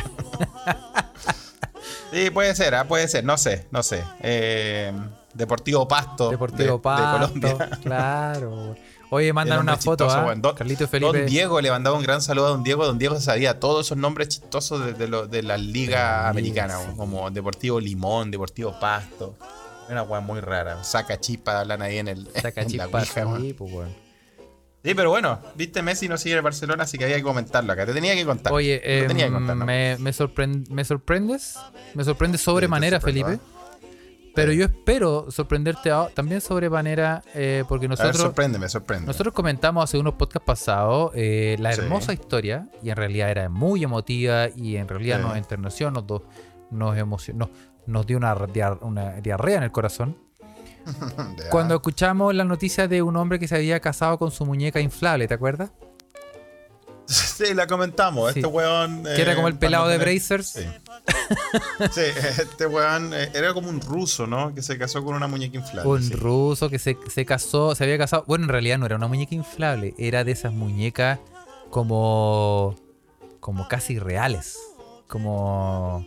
[2.12, 4.03] sí, puede ser, ah, puede ser, no sé, no sé.
[4.20, 4.92] Eh,
[5.34, 6.30] Deportivo Pasto.
[6.30, 7.28] Deportivo de, de Pasto.
[7.28, 7.70] Colombia.
[7.82, 8.74] Claro.
[9.12, 10.34] Oye, mandan una foto, chistoso, ¿ah?
[10.36, 11.24] Don, Carlito Don Felipe.
[11.24, 12.86] Diego le mandaba un gran saludo a Don Diego.
[12.86, 16.92] Don Diego sabía todos esos nombres chistosos de, de, lo- de la liga americana, sí.
[16.96, 19.36] como Deportivo Limón, Deportivo Pasto.
[19.91, 20.82] Una weá muy rara.
[20.84, 23.88] Saca chispa, hablan ahí en, el, Saca en la ouija, sí, pues, weón.
[24.82, 27.84] Sí, pero bueno, viste, Messi no sigue en Barcelona, así que había que comentarlo acá.
[27.84, 28.51] Te tenía que contar.
[28.53, 29.66] Oye, Te eh, tenía que contar, ¿no?
[29.66, 31.59] me, me, sorpren- me sorprendes.
[31.95, 33.61] Me sorprendes sobremanera, Sí, te sorprendo, Felipe.
[34.34, 39.07] Pero yo espero sorprenderte a- también sobremanera eh, porque A ver, nosotros, sorpréndeme, sorprende.
[39.09, 41.80] nosotros comentamos hace unos podcasts pasados eh, la Sí.
[41.80, 45.24] hermosa historia y en realidad era muy emotiva y en realidad Sí.
[45.26, 46.05] nos enterneció, nos,
[46.70, 47.51] nos emocionó,
[47.91, 50.16] nos dio una, dia- una diarrea en el corazón.
[51.51, 55.28] Cuando escuchamos la noticia de un hombre que se había casado con su muñeca inflable,
[55.28, 55.70] ¿te acuerdas?
[57.11, 58.32] Sí, la comentamos.
[58.34, 58.38] Sí.
[58.38, 59.03] Este weón.
[59.03, 60.47] Que era eh, como el pelado de tener- Brazers.
[60.47, 60.61] Sí.
[61.93, 62.03] Sí,
[62.38, 64.55] este weón eh, era como un ruso, ¿no?
[64.55, 65.91] Que se casó con una muñeca inflable.
[65.91, 66.12] Un sí.
[66.14, 68.24] ruso que se, se casó, se había casado.
[68.28, 71.18] Bueno, en realidad no era una muñeca inflable, era de esas muñecas
[71.70, 72.76] como.
[73.41, 74.57] como casi reales.
[75.09, 76.07] Como.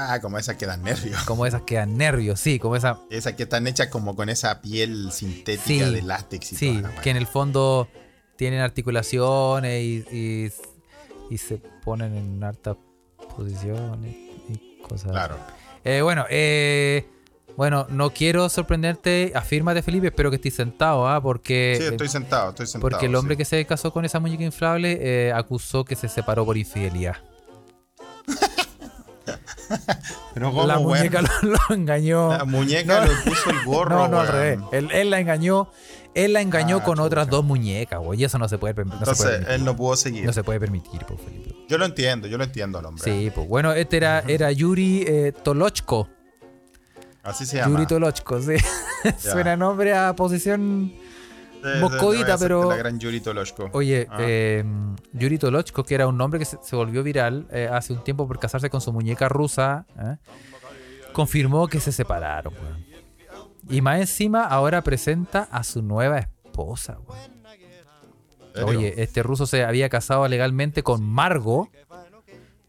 [0.00, 1.20] Ah, como esas que dan nervios.
[1.26, 2.98] como esas que dan nervios, sí, como esas.
[3.10, 6.82] Esas que están hechas como con esa piel sintética Sí, de látex y Sí, toda
[6.82, 7.00] la weá.
[7.02, 7.88] que en el fondo
[8.36, 10.52] tienen articulaciones y, y,
[11.34, 12.76] y se ponen en hartas
[13.36, 14.14] posiciones
[14.48, 15.10] y cosas.
[15.10, 15.36] Claro.
[15.84, 17.08] Eh, bueno, eh,
[17.56, 19.32] bueno, no quiero sorprenderte.
[19.34, 20.06] Afírmate, Felipe.
[20.08, 21.20] Espero que estés sentado, ¿ah?
[21.20, 22.88] Porque, Sí, estoy sentado, estoy sentado.
[22.90, 23.38] porque el hombre sí.
[23.38, 27.16] que se casó con esa muñeca inflable eh, acusó que se separó por infidelidad.
[30.34, 32.30] Pero ¿cómo, la muñeca lo, lo engañó.
[32.30, 33.06] La muñeca No.
[33.06, 34.58] le puso el gorro, no, no, al revés.
[34.72, 35.70] Él, él la engañó.
[36.14, 38.20] Él la engañó Ah, con otras dos muñecas, güey.
[38.20, 39.54] Y eso no se puede, no se puede Entonces, permitir.
[39.54, 40.24] él no pudo seguir.
[40.24, 41.54] No se puede permitir, pues, Felipe.
[41.68, 43.04] Yo lo entiendo, yo lo entiendo al hombre.
[43.04, 46.08] Sí, pues bueno, este era, era Yuri eh, Tolochko.
[47.22, 47.70] Así se llama.
[47.72, 48.56] Yuri Tolochko, sí.
[49.18, 50.92] Suena nombre a posición.
[51.62, 53.70] Ser pero- La gran Yuri Toloshko.
[53.72, 54.16] Oye, Ah.
[54.20, 54.64] eh,
[55.12, 58.26] Yuri Tolochko, que era un nombre que se, se volvió viral eh, hace un tiempo
[58.28, 60.16] por casarse con su muñeca rusa, ¿eh?
[61.12, 62.54] confirmó que se separaron.
[62.54, 62.86] weón.
[63.70, 66.98] Y más encima, ahora presenta a su nueva esposa.
[68.64, 71.68] Oye, este ruso se había casado legalmente con Margo,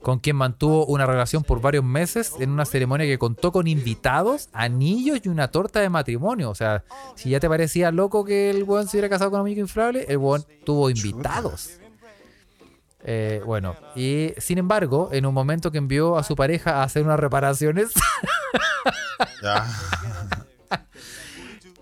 [0.01, 4.49] con quien mantuvo una relación por varios meses en una ceremonia que contó con invitados,
[4.53, 6.49] anillos y una torta de matrimonio.
[6.49, 6.83] O sea,
[7.15, 10.05] si ya te parecía loco que el weón se hubiera casado con un amigo inflable,
[10.07, 11.79] el weón tuvo invitados.
[13.01, 17.03] Eh, bueno, y sin embargo, en un momento que envió a su pareja a hacer
[17.03, 17.89] unas reparaciones,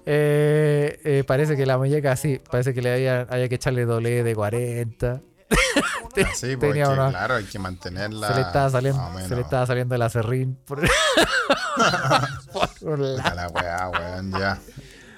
[0.05, 4.24] eh, eh, parece que la muñeca sí, parece que le había, había que echarle doble
[4.24, 5.22] de 40.
[6.36, 8.28] Sí, porque Tenía una- claro, hay que mantenerla.
[8.30, 10.82] se le estaba saliendo, se le estaba saliendo el acerrín por,
[12.82, 13.36] por lado.
[13.36, 14.60] la weá, weón, ya.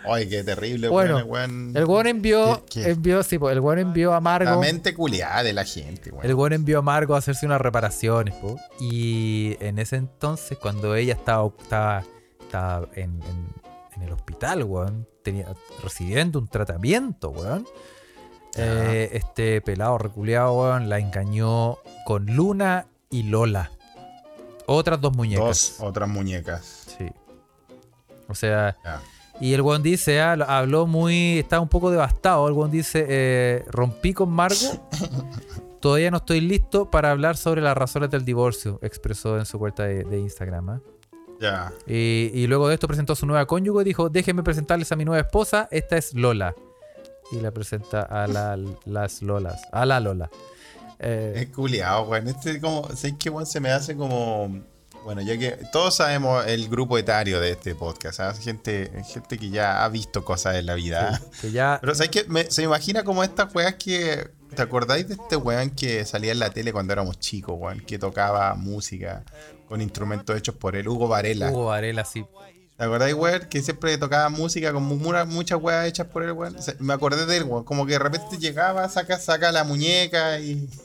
[0.05, 1.71] Ay, qué terrible, Bueno, weón, weón.
[1.77, 2.89] El weón envió, ¿Qué- qué?
[2.91, 4.59] envió, sí, el weón envió a La Margo.
[4.61, 6.25] mente culiada de la gente, weón.
[6.25, 8.57] El weón envió a Margo a hacerse unas reparaciones, po.
[8.79, 12.03] Y en ese entonces, cuando ella estaba, estaba,
[12.41, 13.49] estaba en, en-
[13.95, 15.47] en el hospital, weón, tenía,
[15.83, 17.65] recibiendo un tratamiento, weón.
[18.57, 23.71] Eh, este pelado reculeado, weón, la engañó con Luna y Lola.
[24.65, 25.45] Otras dos muñecas.
[25.45, 26.85] Dos otras muñecas.
[26.97, 27.07] Sí.
[28.27, 29.01] O sea, Ya.
[29.41, 32.47] y el weón dice, ah, habló muy, estaba un poco devastado.
[32.47, 34.87] El weón dice, eh, rompí con Margo.
[35.79, 39.85] Todavía no estoy listo para hablar sobre las razones del divorcio, expresó en su cuenta
[39.85, 40.69] de, de Instagram.
[40.69, 40.81] ¿ah?
[41.39, 41.71] Ya.
[41.87, 44.97] Y, y luego de esto presentó a su nueva cónyuge y dijo, déjenme presentarles a
[44.97, 46.53] mi nueva esposa, esta es Lola.
[47.31, 50.29] Y la presenta a la- las Lolas, a la Lola.
[50.99, 52.27] Eh, Es culiado, weón.
[52.27, 53.45] Este como, ¿sabes qué, weón?
[53.45, 54.61] Se me hace como.
[55.05, 58.39] Bueno, ya que todos sabemos el grupo etario de este podcast, ¿sabes?
[58.39, 61.21] Gente, gente que ya ha visto cosas en la vida.
[61.39, 61.77] que ya...
[61.81, 62.25] Pero ¿sabes qué?
[62.25, 64.29] Me- se me imagina como estas weas que.
[64.55, 67.79] ¿Te acordáis de este weón que salía en la tele cuando éramos chicos, weón?
[67.81, 69.23] Que tocaba música
[69.67, 71.49] con instrumentos hechos por él, Hugo Varela.
[71.51, 72.25] Hugo Varela, sí.
[72.79, 73.41] ¿Te acordáis, weón?
[73.49, 74.95] Que siempre tocaba música con mu-
[75.27, 76.55] muchas weas hechas por él, weón.
[76.79, 77.65] Me acordé de él, weón.
[77.65, 80.67] Como que de repente llegaba, saca, saca la muñeca y.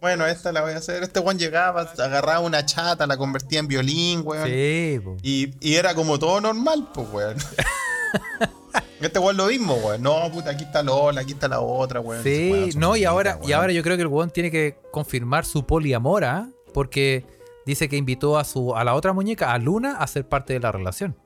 [0.00, 1.02] Bueno, esta la voy a hacer.
[1.02, 4.46] Este weón llegaba, agarraba una chata, la convertía en violín, weón.
[4.46, 5.16] Sí, po.
[5.22, 7.36] Y, y era como todo normal, pues, weón.
[9.00, 10.02] Este weón lo mismo, weón.
[10.02, 12.22] No, puta, aquí está Lola, aquí está la otra, weón.
[12.22, 15.44] Sí, Weón, no, y ahora, y ahora yo creo que el weón tiene que confirmar
[15.46, 16.48] su poliamor, ¿ah?
[16.72, 17.24] Porque
[17.66, 20.60] dice que invitó a su a la otra muñeca, a Luna, a ser parte de
[20.60, 21.16] la relación.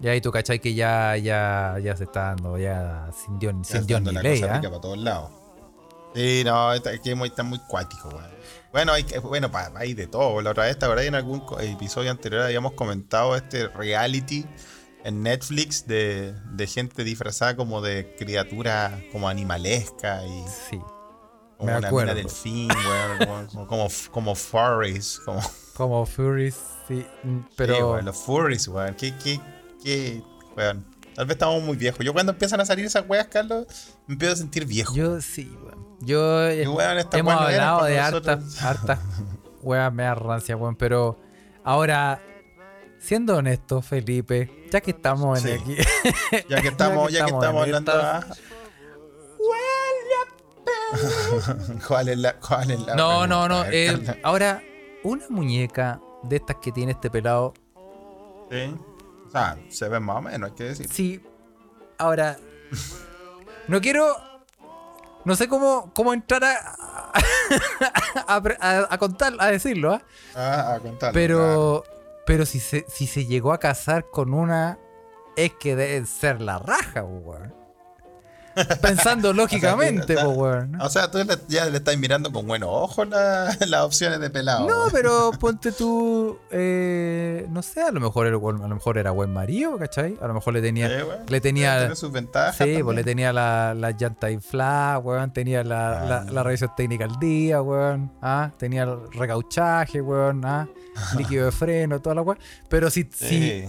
[0.00, 3.64] Y ahí tú cachai que ya, ya, ya se está dando, ya sin Dios, Ya
[3.78, 5.30] sin Dios estando ni la ley, rica para todos lados.
[6.14, 8.30] Sí, no, está, es que muy- está muy cuático, weón.
[8.72, 10.40] Bueno, hay, bueno, pa- hay de todo.
[10.40, 11.04] La otra vez, ¿verdad?
[11.04, 14.46] En algún episodio anterior habíamos comentado este reality
[15.04, 20.78] en Netflix de, de gente disfrazada como de criatura como animalesca y Sí.
[21.58, 22.12] como Me una acuerdo.
[22.14, 25.40] mina delfín, weón, como, como, como, furries, como
[25.76, 26.56] Como Furies,
[26.88, 27.06] sí.
[27.22, 28.00] mm, Sí, Pero.
[28.02, 28.94] los furries, weón.
[28.94, 29.40] ¿Qué, qué,
[29.82, 30.22] qué,
[30.56, 30.84] weón?
[31.14, 32.04] Tal vez estamos muy viejos.
[32.04, 33.66] Yo cuando empiezan a salir esas weas, Carlos,
[34.06, 34.94] me empiezo a sentir viejo.
[34.94, 35.96] Yo sí, weón.
[36.00, 36.42] Yo.
[36.46, 38.98] eh, Y, weón, estas hemos hablado de hartas, hartas
[39.62, 40.76] weas me rancia, weón.
[40.76, 41.18] Pero
[41.64, 42.22] ahora,
[42.98, 45.62] siendo honesto, Felipe, ya que estamos en Sí.
[45.62, 45.76] aquí.
[46.48, 47.92] Ya que estamos, ya que estamos estamos en hablando.
[47.92, 48.34] estas- ah.
[51.86, 53.62] ¿Cuál es la, cuál es la No, no, no.
[53.62, 54.62] Ver, eh, ahora,
[55.04, 57.54] una muñeca de estas que tiene este pelado.
[58.50, 58.74] Sí.
[59.30, 60.88] O sea, se ve más o menos, hay que decir.
[60.92, 61.24] Sí.
[61.98, 62.36] Ahora.
[63.68, 64.06] No quiero.
[65.24, 67.12] No sé cómo, cómo entrar a.
[68.26, 70.02] a, a- a contar, a decirlo, ¿ah?
[70.34, 71.14] Ah, a contarlo.
[71.14, 71.84] Pero.
[72.26, 74.78] Pero si se, si se llegó a casar con una.
[75.36, 77.54] Es que debe ser la raja, weón.
[78.80, 80.80] Pensando lógicamente, po, weón.
[80.80, 84.66] O sea, tú ya le estás mirando con buenos ojos la- las opciones de pelado.
[84.68, 84.90] No, weón.
[84.92, 89.10] pero ponte tú, eh, no sé, a lo mejor era, buen- a lo mejor era
[89.10, 90.16] buen marido, ¿cachai?
[90.20, 91.18] A lo mejor le tenía, Sí, weón.
[91.28, 92.56] le tenía, sus ventajas.
[92.56, 96.26] sí, pues le tenía la, la llanta inflada, weón, tenía la, la, Ah.
[96.30, 100.68] la revisión técnica al día, weón, ah, tenía el recauchaje, weón, ah,
[101.16, 102.38] líquido de freno, toda la weón.
[102.68, 103.68] Pero si, si, Sí.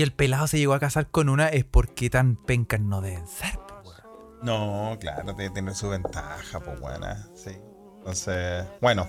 [0.00, 3.58] el pelado se llegó a casar con una es porque tan pencas no deben ser,
[3.84, 4.40] weón.
[4.42, 7.28] No, claro, debe tener su ventaja, pues buena.
[7.34, 7.58] Sí.
[7.98, 9.06] Entonces, bueno.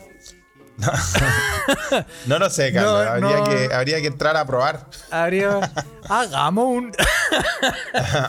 [2.25, 3.05] No, lo sé, Carlos.
[3.05, 3.43] No, habría, no.
[3.45, 4.87] Que, habría que entrar a probar.
[5.11, 5.59] Habría,
[6.09, 6.91] hagamos un,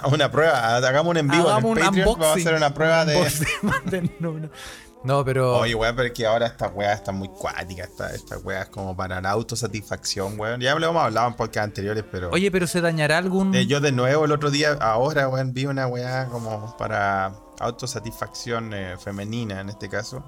[0.12, 0.76] una prueba.
[0.76, 2.08] Hagamos un en vivo hagamos en un Patreon.
[2.08, 2.20] unboxing.
[2.20, 4.10] Vamos a hacer una prueba de.
[5.04, 5.58] No, pero.
[5.58, 7.90] Oye, weón, pero es que ahora estas weas están muy cuáticas.
[7.90, 10.60] Estas esta weas como para la autosatisfacción, weón.
[10.60, 12.30] Ya lo hemos hablado en podcasts anteriores, pero.
[12.30, 13.54] Oye, pero se dañará algún.
[13.54, 18.72] Eh, yo de nuevo el otro día, ahora, weón, vi una weá como para autosatisfacción
[18.72, 20.24] eh, femenina en este caso.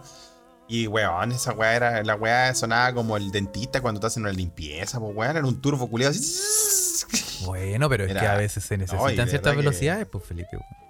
[0.69, 4.33] Y weón, esa weá era, la weá sonaba como el dentista cuando te hacen una
[4.33, 7.45] limpieza, pues weón, era un turbo culiado así.
[7.45, 10.57] Bueno, pero es Era- que a veces se necesitan ciertas que- velocidades, pues Felipe.
[10.57, 10.87] weón.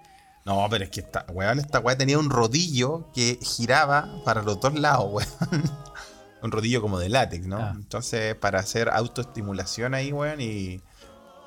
[0.47, 4.61] No, pero es que esta, weón, esta weá tenía un rodillo que giraba para los
[4.61, 5.29] dos lados, weón.
[6.43, 7.59] un rodillo como de látex, ¿no?
[7.59, 7.73] Ah.
[7.75, 10.81] Entonces, para hacer autoestimulación ahí, weón, y.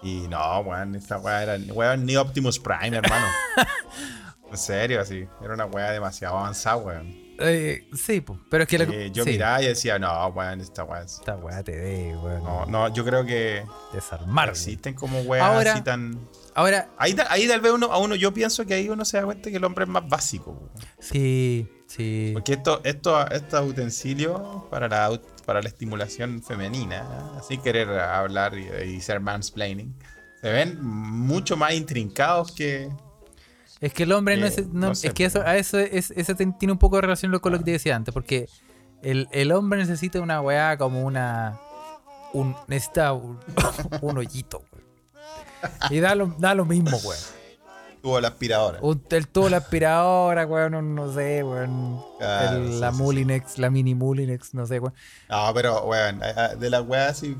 [0.03, 1.57] Y no, weón, esta weá era.
[1.73, 3.25] Weón, ni Optimus Prime, hermano.
[4.51, 5.25] en serio, así.
[5.41, 7.28] Era una weá demasiado avanzada, weón.
[7.39, 8.23] Eh, sí.
[8.49, 11.01] Pero es que la- Eh, yo sí, miraba y decía, no, weón, esta weá.
[11.03, 12.43] es- Esta weá te dé, weón.
[12.43, 13.63] No, no, yo creo que
[13.93, 14.49] Desarmar.
[14.49, 16.19] existen como weas Ahora- así tan.
[16.55, 19.23] Ahora, Ahí, ahí tal vez uno, a uno, yo pienso que ahí uno se da
[19.23, 20.69] cuenta que el hombre es más básico, weón.
[20.99, 22.31] sí, sí.
[22.33, 28.67] Porque esto, esto, estos utensilios para la, para la estimulación femenina, sin querer hablar y,
[28.95, 29.95] y ser mansplaining,
[30.41, 32.89] se ven mucho más intrincados que.
[33.81, 34.67] Es que el hombre no Eh, es.
[34.67, 37.37] no- no sé, es que eso, a eso, es, eso tiene un poco de relación
[37.39, 38.13] con lo que te decía antes.
[38.13, 38.49] Porque
[39.01, 41.57] el, el hombre necesita una weá como una.
[42.33, 43.39] Un, necesita un,
[44.01, 44.85] un hoyito, weón.
[45.89, 47.19] Y da lo, da lo mismo, weón.
[48.01, 48.79] Tuvo la aspiradora.
[48.81, 52.01] Un, el tubo, la aspiradora, weón, un- no sé, weón.
[52.17, 53.03] Claro, el- sí, la sí, sí.
[53.03, 54.93] Mulinex, la mini Mulinex, no sé, weón.
[55.29, 57.35] No, pero, weón, eh, eh, de las weas así-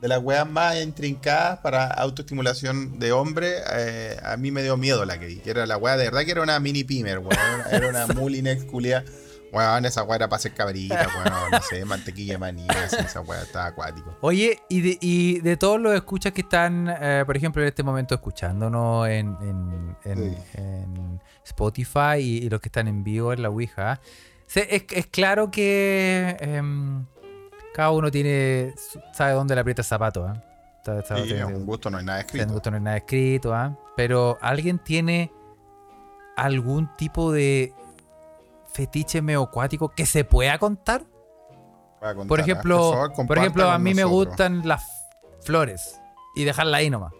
[0.00, 5.04] de las weas más intrincadas para autoestimulación de hombre, eh, a mí me dio miedo
[5.04, 5.36] la que vi.
[5.36, 7.36] Que era la wea de verdad que era una mini pimer, weón.
[7.70, 9.04] Era una Mulinex culia.
[9.52, 13.20] Weón, esa wea era para hacer cabrita, weón, no sé, mantequilla de maní, así, esa
[13.20, 14.16] wea estaba acuático.
[14.20, 17.82] Oye, y de, y de todos los escuchas que están, eh, por ejemplo, en este
[17.82, 20.38] momento escuchándonos en, en, en- Sí.
[20.54, 24.00] en Spotify y, y los que están en vivo en la Ouija,
[24.54, 27.04] es, es claro que em,
[27.80, 28.74] cada uno tiene
[29.12, 30.30] sabe dónde le aprieta el zapato.
[30.78, 32.52] Está- está- Sí, tiene- es un gusto, no hay nada en escrito.
[32.52, 33.74] gusto no hay nada escrito, ¿ah?
[33.96, 35.32] pero ¿alguien tiene
[36.36, 37.72] algún tipo de
[38.66, 41.04] fetiche meocuático que se pueda contar?
[42.02, 42.42] A contar, Por ¿ah?
[42.42, 44.86] ejemplo, favor, por, ejemplo, a mí me gustan las
[45.42, 46.00] flores
[46.34, 47.12] y dejarla ahí nomás.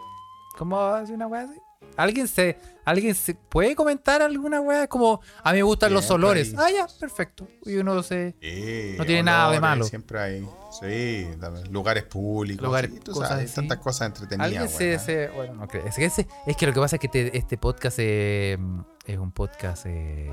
[0.59, 1.59] ¿Cómo hace una weá así?
[1.97, 4.87] ¿Alguien se, ¿Alguien se puede comentar alguna weá?
[4.87, 6.55] Como a mí me gustan los Siempre olores.
[6.59, 7.49] hay- Ah, ya, perfecto.
[7.65, 8.35] Y uno se.
[8.41, 9.85] Sí, No tiene nada de olores, malo.
[9.85, 10.49] Siempre hay,
[10.81, 11.27] sí,
[11.71, 14.47] lugares públicos, Lugares- sí, tú cosas sabes, tantas cosas entretenidas.
[14.47, 15.87] Alguien se, se- Bueno, no creo.
[15.87, 18.59] Es que, es que lo que pasa es que te- este podcast eh,
[19.07, 19.85] es un podcast.
[19.87, 20.31] Eh,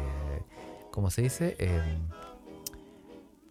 [0.92, 1.56] ¿Cómo se dice?
[1.60, 1.98] Eh,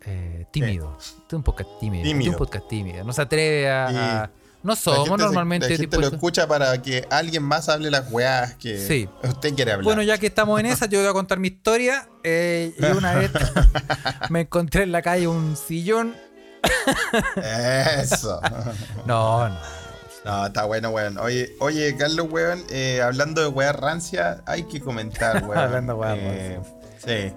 [0.06, 0.96] eh, tímido.
[0.98, 2.02] Este es un podcast tímido.
[2.02, 2.32] Este es Tímido.
[2.32, 3.04] un podcast tímido.
[3.04, 3.90] No se atreve a.
[3.92, 4.30] Y- a-
[4.66, 8.10] No somos gente se- normalmente La gente lo escucha para que alguien más hable las
[8.10, 9.08] weas que Sí.
[9.22, 9.84] usted quiere hablar.
[9.84, 12.08] Bueno, ya que estamos en esa, yo voy a contar mi historia.
[12.24, 13.30] Eh, y una vez
[14.30, 16.14] me encontré en la calle un sillón.
[17.36, 18.40] Eso.
[19.06, 19.56] No, no.
[20.24, 21.18] No, está bueno, weón.
[21.18, 25.56] Oye, oye, Carlos, weón, eh, hablando de weas rancia, hay que comentar, weón.
[25.58, 26.60] Hablando de weas eh,
[27.04, 27.32] Sí.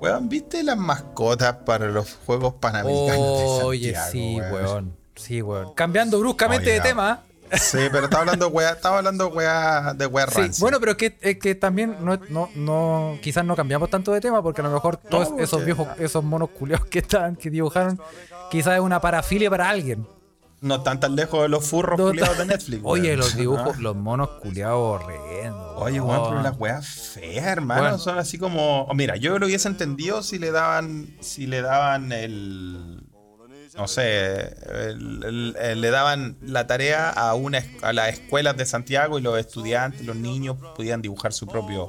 [0.00, 3.58] Weón, ¿viste las mascotas para los Juegos Panamericanos?
[3.58, 4.96] de Oye, Santiago, sí, weón.
[5.18, 5.74] Sí, weón.
[5.74, 7.22] Cambiando bruscamente de tema.
[7.50, 11.16] Sí, pero estaba hablando weas, estaba hablando weas, de weas Sí, bueno, pero es que,
[11.22, 14.70] es que también no, no, no, quizás no cambiamos tanto de tema porque a lo
[14.70, 17.98] mejor todos esos viejos, esos monos culiados que estaban, que dibujaron,
[18.50, 20.06] quizás es una parafilia para alguien.
[20.60, 22.82] No están tan lejos de los furros No, culiados de Netflix.
[22.84, 23.80] Oye, los dibujos, Ah.
[23.80, 25.72] los monos culiados horrendos.
[25.76, 27.98] Oye, weón, pero las weas feas, hermano, Bueno.
[27.98, 28.82] son así como.
[28.82, 31.16] oh, mira, yo lo hubiese entendido si le daban.
[31.20, 33.04] Si le daban el.
[33.78, 34.54] No sé.
[34.88, 40.04] el- le daban la tarea a una a las escuelas de Santiago y los estudiantes,
[40.04, 41.88] los niños, pudieran dibujar su propio.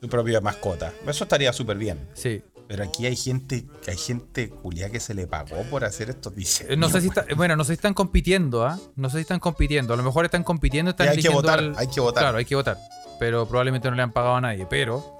[0.00, 0.92] Su propia mascota.
[1.06, 2.08] Eso estaría súper bien.
[2.14, 2.42] Sí.
[2.68, 6.72] Pero aquí hay gente, hay gente culia que se le pagó por hacer estos diseños.
[6.72, 8.78] Eh, No sé si está- bueno, no sé si están compitiendo, ¿ah?
[8.96, 9.92] No sé si están compitiendo.
[9.92, 12.22] A lo mejor están compitiendo, están Y hay que votar, al- hay que votar.
[12.22, 12.78] Claro, hay que votar.
[13.18, 14.66] Pero probablemente no le han pagado a nadie.
[14.70, 15.19] Pero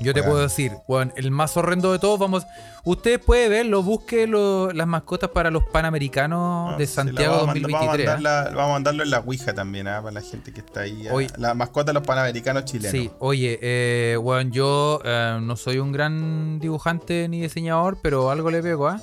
[0.00, 2.46] yo te puedo decir, bueno, el más horrendo de todos, vamos.
[2.84, 7.52] Usted puede verlo, busque lo- las mascotas para los Panamericanos Ah, de Santiago vamos a
[7.54, 8.06] mandar- 2023.
[8.06, 10.00] Vamos a, mandarla- vamos a mandarlo en la Ouija también, ¿ah?
[10.02, 11.06] para la gente que está ahí.
[11.06, 11.12] ¿ah?
[11.12, 12.90] Hoy- La mascota de los panamericanos chilenos.
[12.92, 18.50] Sí, oye, eh, bueno, yo eh, no soy un gran dibujante ni diseñador, pero algo
[18.50, 19.00] le pego, ¿ah?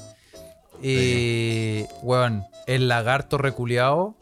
[0.81, 4.15] Y, weón, el lagarto reculeado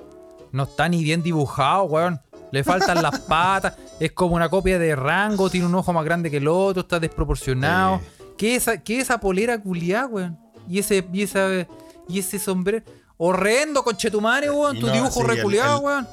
[0.51, 2.21] no está ni bien dibujado, weón.
[2.51, 6.29] Le faltan las patas, es como una copia de rango, tiene un ojo más grande
[6.29, 8.01] que el otro, está desproporcionado.
[8.37, 10.37] ¿Qué, es esa, ¿Qué es esa polera culiada, weón?
[10.67, 11.67] Y ese, y esa,
[12.07, 12.83] y ese sombrero.
[13.17, 14.79] Horrendo, conchetumare, weón.
[14.79, 16.07] Tu no, dibujo sí, el- weón.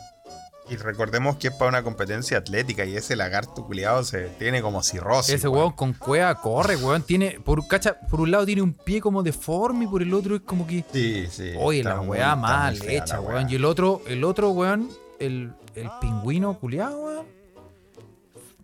[0.70, 4.82] Y recordemos que es para una competencia atlética y ese lagarto culiado se tiene como
[4.82, 5.34] cirrosis.
[5.34, 7.02] Ese weón con cueva corre, weón.
[7.02, 10.36] Tiene, por, cacha, por un lado tiene un pie como deforme y por el otro
[10.36, 10.84] es como que.
[10.92, 11.52] Sí, sí.
[11.58, 13.50] Oye, la weá mal hecha, weón.
[13.50, 17.41] Y el otro, el otro, weón, el, el pingüino culiado, weón.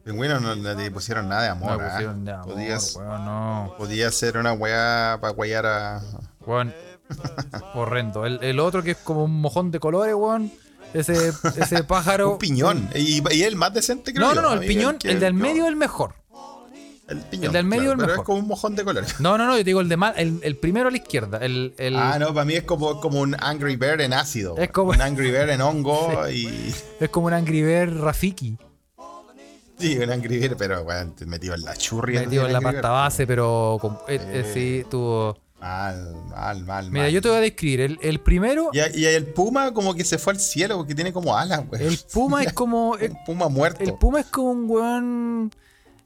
[0.08, 1.72] Pingüino no le pusieron nada de amor.
[1.72, 1.90] No le ¿ah?
[1.92, 3.74] pusieron de amor, Podías- weón, no.
[3.76, 6.02] Podía ser una weá para guayar a.
[6.46, 6.74] Weón,
[7.74, 8.24] horrendo.
[8.24, 10.50] El, el otro que es como un mojón de colores, weón.
[10.94, 12.32] Ese, ese pájaro.
[12.32, 12.88] Un piñón.
[12.94, 15.42] Y, y el más decente creo No, no, no, el piñón, que- el del no,
[15.44, 16.14] medio es el mejor.
[17.08, 17.44] El piñón.
[17.46, 18.22] el del medio claro, el pero mejor.
[18.22, 19.20] es como un mojón de colores.
[19.20, 21.38] No, no, no, yo te digo el de mal, el, el primero a la izquierda.
[21.38, 24.56] El, el, Ah, no, para mí es como, como un Angry Bird en ácido.
[24.58, 26.74] Es como- Un Angry Bird en hongo y.
[27.00, 28.56] Es como un Angry Bird Rafiki.
[29.78, 32.20] Sí, un Angry Bird, pero weón, metido en la churria.
[32.20, 32.90] Metido en la pasta Bird.
[32.90, 35.36] base, pero con- eh, eh, sí, tuvo.
[35.60, 36.90] Mal, mal, mal.
[36.90, 37.12] Mira, mal.
[37.12, 37.80] yo te voy a describir.
[37.80, 41.12] El, el primero, Y, y el puma como que se fue al cielo porque tiene
[41.12, 41.84] como alas, weón.
[41.86, 42.96] el puma es como.
[42.96, 43.82] El, Un puma muerto.
[43.84, 45.50] el puma es como un weón.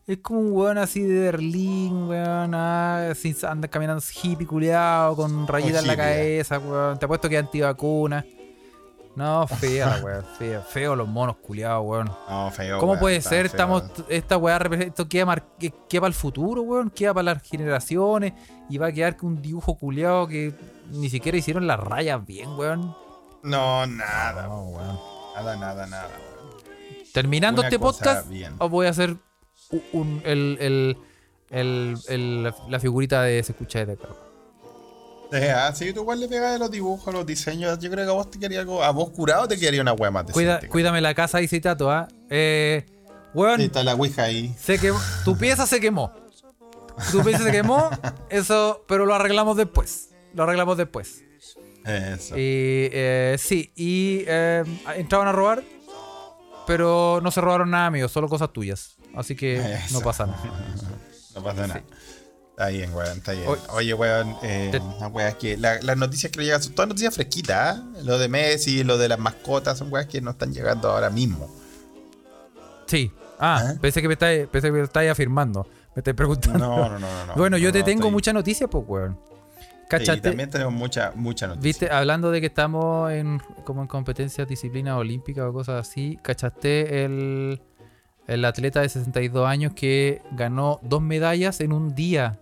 [0.06, 2.54] Es como un weón así de Berlín, weón.
[2.54, 6.98] ah, así anda caminando hippie culeado, con rayitas en la cabeza, weón.
[6.98, 8.24] Te apuesto que es antivacuna.
[9.14, 10.60] No, fea la weón, fea.
[10.62, 12.10] Feo los monos culeados, weón.
[12.28, 12.78] No, feo.
[12.78, 13.30] ¿Cómo weón, puede ser?
[13.30, 13.46] feo.
[13.46, 17.42] Estamos, esta weá esto queda, mar- que- queda para el futuro, weón, queda para las
[17.42, 18.32] generaciones
[18.70, 20.54] y va a quedar con un dibujo culeado que
[20.90, 22.94] ni siquiera hicieron las rayas bien, weón.
[23.42, 24.46] No, nada.
[24.46, 24.98] No, weón.
[25.34, 26.08] Nada, nada, nada.
[26.08, 26.62] weón.
[27.12, 28.54] Terminando Una este podcast, bien.
[28.58, 29.16] os voy a hacer
[29.70, 30.96] u- un- el, el-
[31.50, 34.08] el- el- la- figurita de Se escucha acá.
[35.32, 37.78] Eh, ah, sí, tú igual le pegas los dibujos, los diseños.
[37.78, 38.82] Yo creo que a vos te quería algo.
[38.82, 41.90] A vos curado te quedaría una weá más Cuida, decente, cuídame la casa, dice Tato,
[41.90, 42.06] ¿ah?
[42.28, 42.84] Eh,
[43.34, 44.54] weón, Sí, está la ouija ahí.
[44.58, 46.12] se quemó, tu pieza se quemó.
[47.10, 47.88] Tu pieza se quemó,
[48.28, 50.10] eso, pero lo arreglamos después.
[50.34, 51.22] Lo arreglamos después.
[51.86, 52.36] Eso.
[52.36, 54.62] Y eh, sí, y eh,
[54.96, 55.64] entraban a robar,
[56.66, 58.96] pero no se robaron nada mío, solo cosas tuyas.
[59.14, 59.98] Así que Eso.
[59.98, 60.42] no pasa nada.
[61.34, 61.82] No pasa nada.
[62.62, 63.44] Está bien, weón, está bien.
[63.70, 63.92] Oye.
[63.94, 65.56] Weón, eh, Te- las weas que.
[65.56, 67.82] la- las noticias que nos llegan son todas noticias fresquitas, ¿ah?
[68.04, 71.50] Lo de Messi, lo de las mascotas, son weas que nos están llegando ahora mismo.
[72.86, 73.10] Sí.
[73.38, 73.74] Ah, ¿Ah?
[73.80, 75.66] pensé que me estáis, pensé que me estáis afirmando.
[75.94, 76.58] Me estáis preguntando.
[76.58, 77.26] No, no, no, no.
[77.26, 77.34] no.
[77.34, 79.18] bueno, yo No, te no, tengo estoy- muchas noticias, pues, weón.
[79.18, 80.20] Sí, ¿Cachaste?
[80.22, 81.62] también tenemos mucha, mucha noticia.
[81.64, 87.04] Viste, hablando de que estamos en como en competencias, disciplinas olímpicas o cosas así, ¿cachaste
[87.04, 87.60] el,
[88.26, 92.38] el atleta de 62 años que ganó dos medallas en un día?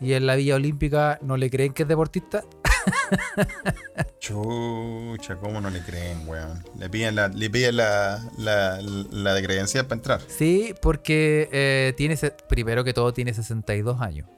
[0.00, 2.42] Y en la Villa Olímpica no le creen que es deportista.
[4.18, 6.62] Chucha, ¿cómo no le creen, weón?
[6.78, 10.20] Le piden la, le piden la, la, la de credencial para entrar.
[10.26, 12.16] Sí, porque eh, tiene,
[12.48, 14.28] primero que todo tiene 62 años.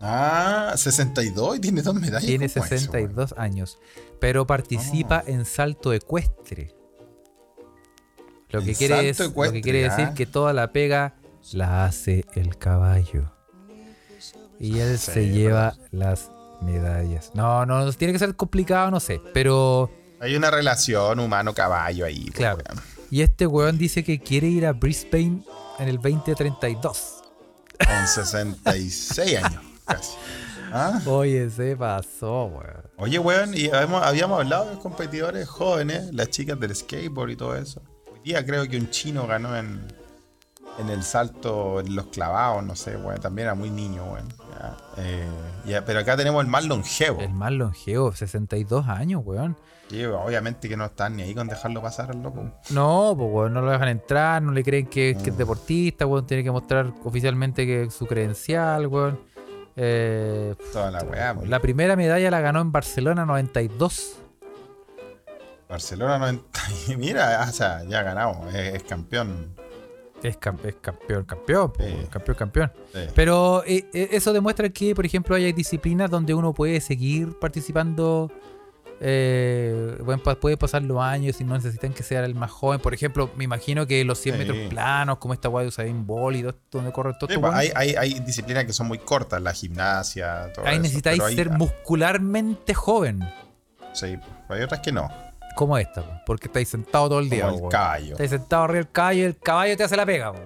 [0.00, 2.26] Ah, 62 y tiene dos medallas.
[2.26, 3.78] Tiene ¿Cómo es eso, 62 años.
[4.20, 5.30] Pero participa Oh.
[5.30, 6.74] en salto ecuestre.
[8.50, 10.14] Lo que, quiere es- lo que quiere decir ah.
[10.14, 11.14] que toda la pega
[11.52, 13.32] la hace el caballo.
[14.58, 16.30] Y él Sí, se lleva las
[16.62, 17.30] medallas.
[17.34, 19.20] No, no, tiene que ser complicado, no sé.
[19.34, 19.90] Pero,
[20.20, 22.24] Hay una relación humano-caballo ahí.
[22.24, 22.58] pues, claro.
[22.66, 22.82] weón.
[23.10, 25.42] Y este weón dice que quiere ir a Brisbane
[25.78, 27.22] en el 2032.
[27.78, 30.12] Con 66 años, casi.
[30.72, 32.82] Ah, Oye, se pasó, weón.
[32.96, 37.54] Oye, weón, y habíamos, habíamos hablado de competidores jóvenes, las chicas del skateboard y todo
[37.56, 37.82] eso.
[38.12, 39.86] Hoy día creo que un chino ganó en,
[40.78, 43.20] en el salto, en los clavados, no sé, weón.
[43.20, 44.28] También era muy niño, weón.
[44.58, 45.28] Ya, eh,
[45.66, 47.20] ya, pero acá tenemos el más longevo.
[47.20, 49.56] El más longevo, 62 años, weón.
[50.24, 52.50] Obviamente que no están ni ahí con dejarlo pasar al loco.
[52.70, 55.32] No, pues weón, no lo dejan entrar, no le creen que, que Mm.
[55.34, 59.20] es deportista, weón, tiene que mostrar oficialmente que su credencial, weón.
[59.76, 61.48] Eh, Toda la weá, pues.
[61.48, 64.16] la primera medalla la ganó en Barcelona 92.
[65.68, 66.60] Barcelona 90.
[66.88, 69.54] y Mira, o sea, ya ganamos, es, es campeón.
[70.22, 71.72] Es, cam- es campeón, campeón,
[72.10, 72.72] campeón, campeón.
[73.14, 78.30] Pero eh, eh, eso demuestra que, por ejemplo, hay disciplinas donde uno puede seguir participando.
[78.98, 82.80] Eh, bueno, pa- puede pasar los años y no necesitan que sea el más joven.
[82.80, 84.38] Por ejemplo, me imagino que los 100 Sí.
[84.38, 87.50] metros planos, como esta guay de Usain Bolt y todo, donde corren todos Sí, estos
[87.50, 91.22] pues, hay, hay, hay disciplinas que son muy cortas, la gimnasia, todo ahí eso, necesitáis
[91.34, 93.20] ser muscularmente joven.
[93.92, 95.08] Sí, pues, hay otras que no.
[95.56, 97.48] Como esta, po, porque estáis sentado todo el día.
[97.48, 98.12] Como el caballo.
[98.12, 100.32] Estáis sentado arriba del caballo y el caballo te hace la pega.
[100.34, 100.38] po.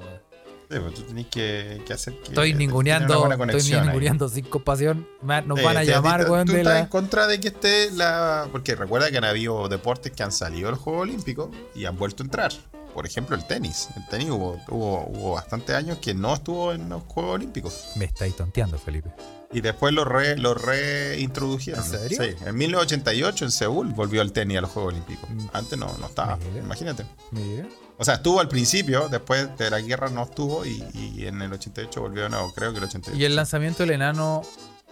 [0.71, 2.29] Sí, pues tú tenés que, que hacer que.
[2.29, 3.87] Estoy ninguneando, estoy ahí.
[3.87, 5.09] ninguneando sin compasión.
[5.21, 6.79] Nos van a llamar, weón, tú estás la...
[6.79, 8.49] en contra de que esté la.
[8.53, 12.23] Porque recuerda que han habido deportes que han salido del Juego Olímpico y han vuelto
[12.23, 12.53] a entrar.
[12.95, 13.89] Por ejemplo, el tenis.
[13.97, 17.89] El tenis hubo, hubo, hubo bastantes años que no estuvo en los Juegos Olímpicos.
[17.97, 19.11] Me estáis tonteando, Felipe.
[19.53, 21.83] Y después lo, re, lo reintrodujeron.
[21.85, 22.19] ¿En serio?
[22.23, 25.29] Sí, en 1988 en Seúl volvió el tenis a los Juegos Olímpicos.
[25.29, 25.47] Mm.
[25.53, 26.37] Antes no, no estaba.
[26.37, 26.65] Mira.
[26.65, 27.05] Imagínate.
[27.33, 27.67] Mira.
[27.99, 31.53] O sea, estuvo al principio, después de la guerra no estuvo y, y en el
[31.53, 33.21] 88 volvió de nuevo, creo que el 88.
[33.21, 34.43] Y el lanzamiento del enano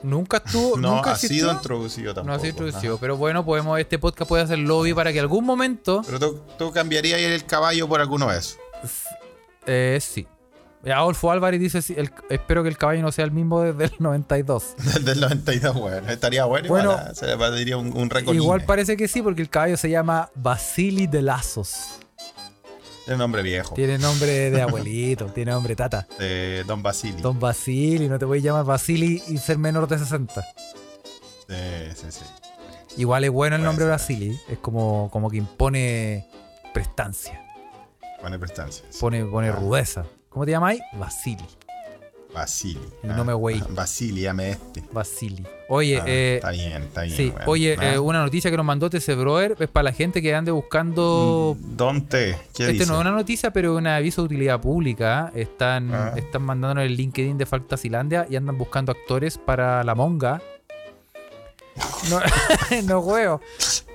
[0.03, 1.39] nunca estuvo, no nunca ha existió?
[1.47, 2.27] sido introducido tampoco.
[2.27, 5.45] No ha sido introducido, pero bueno, podemos, este podcast puede hacer lobby para que algún
[5.45, 8.59] momento, Pero tú, tú cambiarías el caballo por alguno de esos.
[9.67, 10.27] eh, sí.
[10.85, 13.85] Eh, Adolfo Álvarez dice, sí, el- espero que el caballo no sea el mismo desde
[13.87, 14.75] el 92.
[14.95, 16.09] Del, del 92, bueno.
[16.09, 16.69] Estaría bueno.
[16.69, 17.15] Bueno, ¿eh?
[17.15, 18.35] se le pediría un, un récord.
[18.35, 18.67] Igual Guinness.
[18.69, 21.99] parece que sí, porque el caballo se llama Basili de Lazos.
[23.07, 23.75] Es un nombre viejo.
[23.75, 26.07] Tiene nombre de abuelito, tiene nombre tata.
[26.67, 27.21] Don Basili.
[27.23, 30.43] Don Basili, no te voy a llamar Basili y ser menor de 60.
[31.49, 31.55] Sí,
[31.97, 32.25] sí, sí.
[32.99, 33.93] Igual es bueno el nombre ser.
[33.93, 36.29] Basili, es como, como que impone
[36.75, 37.43] prestancia,
[38.21, 38.85] Pone prestancia.
[38.91, 38.99] sí.
[39.01, 39.53] pone, pone Ah.
[39.53, 40.05] rudeza.
[40.29, 40.81] ¿Cómo te llamáis?
[40.93, 41.45] Basili.
[42.35, 42.81] Basili.
[43.03, 43.61] Y no me güey.
[43.71, 44.85] Basili, llame este.
[44.93, 45.47] Basili.
[45.71, 47.17] Oye, Ah, eh, está bien, está bien.
[47.17, 47.95] sí, oye, Ah.
[47.95, 51.57] eh, una noticia que nos mandó TC Brother es para la gente que ande buscando.
[52.09, 52.39] T.
[52.55, 52.87] ¿Qué Este dice?
[52.87, 55.33] no es una noticia, pero es un aviso de utilidad pública.
[55.35, 56.13] Están, Ah.
[56.17, 60.43] están mandándonos el LinkedIn de Faltasilandia y andan buscando actores para la monga.
[62.11, 62.21] No,
[62.85, 63.41] no juego.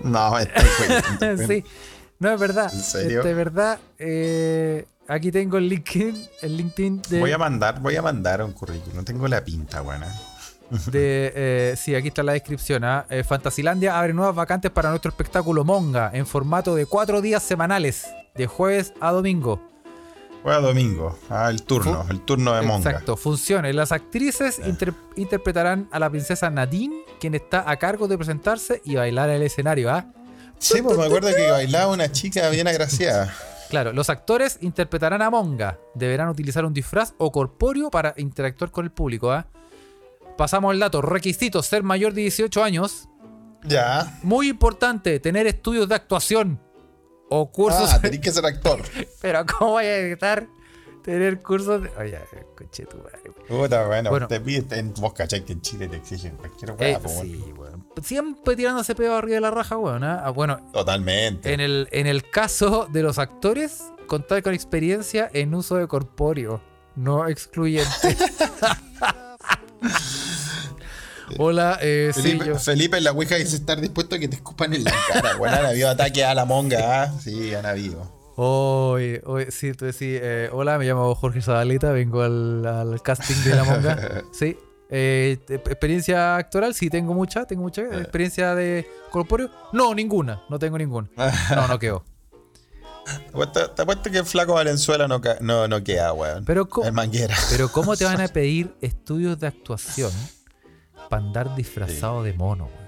[0.02, 0.62] No, está
[1.48, 1.64] sí,
[2.20, 2.74] no es verdad.
[2.74, 3.20] ¿En serio?
[3.20, 3.80] Este, Es verdad.
[4.00, 8.52] Eh, aquí tengo el LinkedIn, el LinkedIn de, Voy a mandar, voy a mandar un
[8.52, 8.96] currículum.
[8.98, 10.08] No tengo la pinta, buena.
[10.88, 12.84] de, eh, sí, aquí está la descripción.
[12.84, 13.06] ¿ah?
[13.10, 18.08] Eh, Fantasilandia abre nuevas vacantes para nuestro espectáculo Monga en formato de cuatro días semanales,
[18.36, 19.62] de jueves a domingo.
[20.42, 21.18] Fue a domingo.
[21.30, 22.90] Ah, el turno, el turno de Monga.
[22.90, 23.74] Exacto, funciones.
[23.76, 28.96] Las actrices inter- interpretarán a la princesa Nadine, quien está a cargo de presentarse y
[28.96, 29.90] bailar en el escenario.
[29.90, 30.06] ¿ah?
[30.60, 33.34] Sí, pues me acuerdo que bailaba una chica bien agraciada.
[33.74, 35.80] Claro, los actores interpretarán a Monga.
[35.96, 39.32] Deberán utilizar un disfraz o corpóreo para interactuar con el público.
[39.32, 39.48] ¿ah?
[40.38, 41.02] Pasamos al dato.
[41.02, 43.10] Requisitos: ser mayor de 18 años.
[43.64, 44.20] Ya.
[44.22, 46.62] Muy importante, tener estudios de actuación
[47.32, 47.92] o cursos.
[47.92, 48.80] Ah, tenés que ser actor.
[49.24, 50.46] Pero, ¿cómo voy a evitar
[51.04, 51.90] tener cursos de.
[51.98, 52.20] Oye,
[52.56, 53.22] coche tu madre.
[53.48, 54.28] Puta, bueno, Bueno.
[54.28, 57.73] te piden, vos cachai que en Chile te exigen cualquier Eh, weá, po, sí, weón.
[58.02, 60.04] Siempre tirándose pedo arriba de la raja, weón.
[60.04, 60.22] ¿ah?
[60.26, 61.54] Ah, bueno, Totalmente.
[61.54, 66.62] en el, en el caso de los actores, contar con experiencia en uso de corpóreo,
[66.96, 68.18] no excluyente.
[71.40, 72.60] Hola, eh, sí, Felipe, yo.
[72.60, 75.36] Felipe en la Ouija dice estar dispuesto a que te escupan en la cara.
[75.38, 77.14] Bueno, han habido ataques a la monga, ¿ah?
[77.20, 78.12] Sí, han habido.
[78.36, 83.36] Oye, oye, sí, tú decís, eh, hola, me llamo Jorge Zabaleta, vengo al, al casting
[83.44, 84.24] de La Monga.
[84.34, 84.58] Sí.
[84.96, 87.82] Eh, experiencia actoral, sí, tengo mucha, tengo mucha.
[87.82, 91.10] Experiencia de corpóreo, no, ninguna, no tengo ninguna.
[91.56, 92.06] No, no quedó.
[93.04, 96.46] Te apuesto, te apuesto que el flaco Valenzuela no, no, no queda, weón.
[96.46, 97.36] Pero, Es manguera.
[97.50, 100.12] pero ¿cómo te van a pedir estudios de actuación
[101.10, 102.84] para andar disfrazado de mono, weón.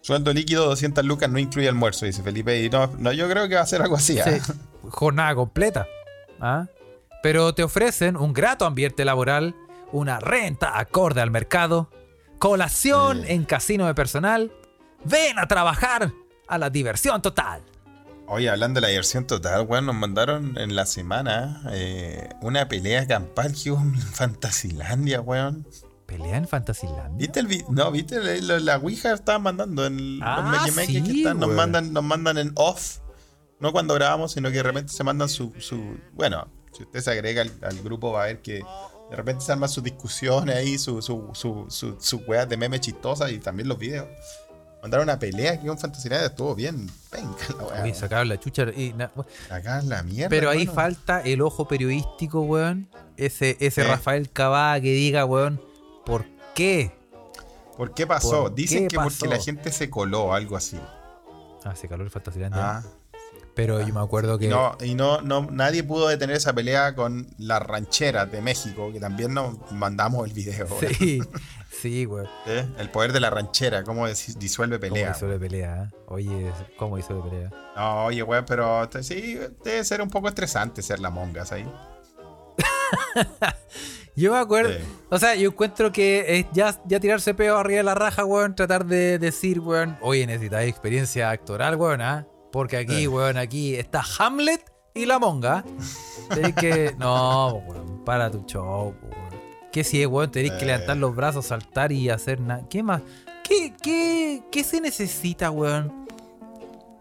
[0.00, 2.62] Sueldo líquido 200 lucas no incluye almuerzo, dice Felipe.
[2.62, 4.18] Y no, no, yo creo que va a ser algo así.
[4.20, 4.24] ¿ah?
[4.24, 4.52] Sí,
[4.88, 5.86] jornada completa.
[6.40, 6.66] ¿ah?
[7.22, 9.54] Pero te ofrecen un grato ambiente laboral,
[9.92, 11.90] una renta acorde al mercado,
[12.38, 14.52] colación en casino de personal.
[15.04, 16.12] Ven a trabajar
[16.48, 17.62] a la diversión total.
[18.28, 23.06] Oye, hablando de la diversión total, weón, nos mandaron en la semana eh, una pelea
[23.06, 25.66] campal que hubo en Fantasilandia, weón.
[26.06, 27.16] Pelea en Fantasyland.
[27.16, 28.40] ¿Viste el No, ¿viste?
[28.40, 32.52] La, Ouija estaba mandando en Ah, los que sí, están, nos mandan, nos mandan en
[32.54, 32.98] off.
[33.58, 35.52] No cuando grabamos, sino que de repente se mandan su.
[35.58, 38.62] su bueno, si usted se agrega al, al grupo, va a ver que
[39.10, 42.80] de repente se arman sus discusiones ahí, sus su, su, su, su weas de memes
[42.80, 44.08] chistosas y también los videos.
[44.82, 46.88] Mandaron una pelea que con Fantasilandia estuvo bien.
[47.10, 47.82] Venga, la wea.
[47.84, 49.10] Uy, sacaron la chucha y na-
[49.50, 50.28] Acá la mierda.
[50.28, 52.88] Pero ahí falta el ojo periodístico, weón.
[53.16, 53.82] Ese, ese.
[53.82, 55.60] Rafael Cabá que diga, weón,
[56.04, 56.92] ¿por qué?
[57.76, 58.42] ¿Por qué pasó?
[58.42, 60.78] ¿Por Dicen qué que porque la gente se coló, algo así.
[61.64, 62.54] Hace calor el Fantasyland.
[62.54, 62.82] Ah.
[63.56, 64.48] Pero yo me acuerdo que.
[64.48, 69.00] No, y no, no, nadie pudo detener esa pelea con las rancheras de México, que
[69.00, 70.68] también nos mandamos el video.
[70.98, 71.22] Sí,
[71.80, 72.28] sí, weón.
[72.46, 72.66] ¿Eh?
[72.78, 75.12] El poder de la ranchera, cómo dis- disuelve ¿Cómo pelea.
[75.16, 75.84] hizo de pelea?
[75.90, 75.96] eh?
[76.08, 77.50] Oye, ¿cómo de pelea?
[77.74, 81.66] No, oye, weón, pero sí, debe ser un poco estresante ser la mongas ahí.
[84.16, 84.72] Yo me acuerdo.
[84.72, 84.78] Sí.
[85.10, 88.54] O sea, yo encuentro que es ya, ya tirarse peo arriba de la raja, weón.
[88.54, 92.26] Tratar de decir, weón, oye, necesitáis experiencia actoral, weón, ¿ah?
[92.56, 94.62] Porque aquí, weón, aquí está Hamlet
[94.94, 95.62] y la monga.
[96.30, 96.94] Tenéis que.
[96.98, 99.42] No, weón, para tu show, weón.
[99.70, 100.30] ¿Qué si es, weón?
[100.30, 100.68] Tenéis que Eh.
[100.68, 102.62] levantar los brazos, saltar y hacer nada.
[102.70, 103.02] ¿Qué más?
[103.44, 106.06] ¿Qué, qué, ¿Qué se necesita, weón?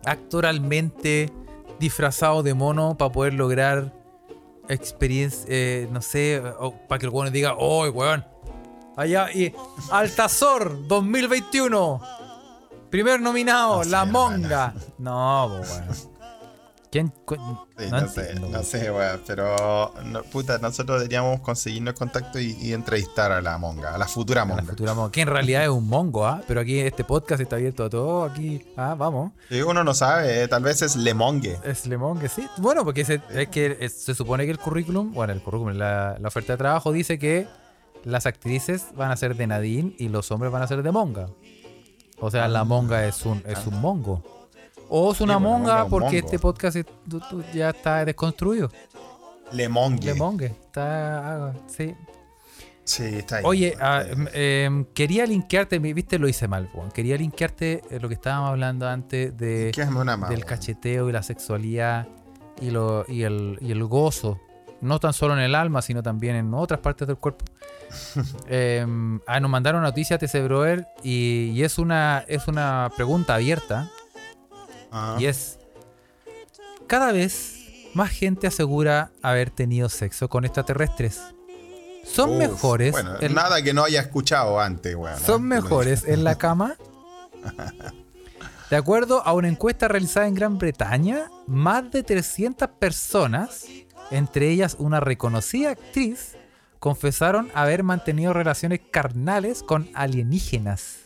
[0.04, 1.32] Actoralmente
[1.80, 3.94] disfrazado de mono para poder lograr
[4.68, 6.44] experiencia, eh, no sé,
[6.90, 8.26] para que el weón diga, oh, weón,
[8.98, 9.54] allá, y
[9.90, 12.02] Altazor 2021,
[12.90, 14.06] primer nominado, No sé, La.
[14.06, 14.74] Monga.
[14.98, 16.16] No, weón.
[16.92, 17.12] ¿Quién?
[17.28, 17.36] Sí,
[17.92, 22.72] no, no, sé, no sé, weón, pero no, puta, nosotros deberíamos conseguirnos contacto y, y
[22.72, 24.64] entrevistar a la monga, a la futura A la monga.
[24.70, 26.42] futura monga, que en realidad es un mongo, ¿ah?
[26.48, 29.34] Pero aquí este podcast está abierto a todo, aquí, ah, vamos.
[29.50, 31.60] Y uno no sabe, eh, tal vez es Lemongue.
[31.66, 32.48] Es Le Monge, sí.
[32.60, 36.16] Bueno, porque se, es que es- se supone que el currículum, bueno, el currículum, la,
[36.18, 37.46] la oferta de trabajo dice que
[38.06, 41.28] las actrices van a ser de Nadine y los hombres van a ser de Monga.
[42.20, 44.24] O sea, la Monga es un, es un mongo.
[44.90, 46.26] O es una Sí, bueno, monga monga es un porque mongo.
[46.26, 48.70] este podcast es- tú- tú ya está desconstruido.
[49.52, 50.06] Lemongue.
[50.06, 50.46] Le Monge.
[50.48, 51.94] Está, ah, sí.
[52.84, 53.44] Sí, está ahí.
[53.46, 56.92] Oye, ah, em, em, quería linkearte, mi- viste, lo hice mal, weón.
[56.92, 60.50] Quería linkearte eh, lo que estábamos hablando antes de, ¿qué es una más, del weón?
[60.50, 62.08] cacheteo y la sexualidad
[62.62, 64.40] y, lo, y, el, y el gozo,
[64.86, 67.44] no tan solo en el alma, sino también en otras partes del cuerpo.
[68.48, 73.36] Em, ah, nos mandaron noticia a TC Broer y, y es, una, es una pregunta
[73.36, 73.90] abierta
[74.92, 75.18] Ah.
[75.20, 75.60] y es,
[76.88, 81.22] cada vez más gente asegura haber tenido sexo con extraterrestres.
[82.06, 82.92] ¿Son Uf, mejores?
[82.94, 84.96] Bueno, en- nada que no haya escuchado antes.
[85.26, 85.46] ¿Son ¿eh?
[85.46, 86.76] Mejores en la cama?
[88.70, 93.66] De acuerdo a una encuesta realizada en Gran Bretaña, más de 300 personas,
[94.12, 96.36] entre ellas una reconocida actriz,
[96.80, 100.98] confesaron haber mantenido relaciones carnales con alienígenas.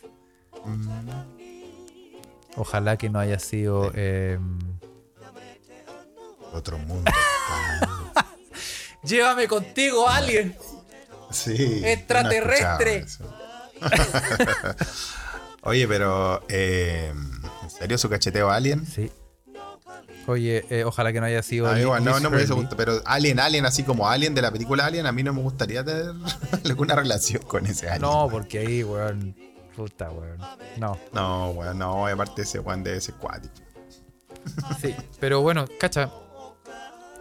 [2.56, 3.92] Ojalá que no haya sido...
[3.94, 4.80] eh, digo.
[6.52, 7.10] Otro mundo.
[9.02, 10.56] Llévame contigo, alien.
[11.30, 11.82] sí.
[11.84, 13.04] Extraterrestre.
[13.20, 13.40] no.
[15.62, 16.42] Oye, pero.
[16.48, 17.12] eh,
[17.62, 18.86] ¿En serio su cacheteo alien?
[18.86, 19.10] Sí.
[20.26, 21.66] Oye, eh, ojalá que no haya sido...
[21.66, 24.42] A mí Liz igual, no, no me gustado, pero Alien, Alien, así como Alien de
[24.42, 26.12] la película Alien, a mí no me gustaría tener
[26.64, 28.02] alguna relación con ese Alien.
[28.02, 29.34] No, porque ahí, weón...
[29.74, 30.38] Puta, weón.
[30.78, 30.98] No.
[31.12, 33.54] No, weón, no, aparte ese Juan de ese cuático.
[34.80, 36.10] Sí, pero bueno, cacha.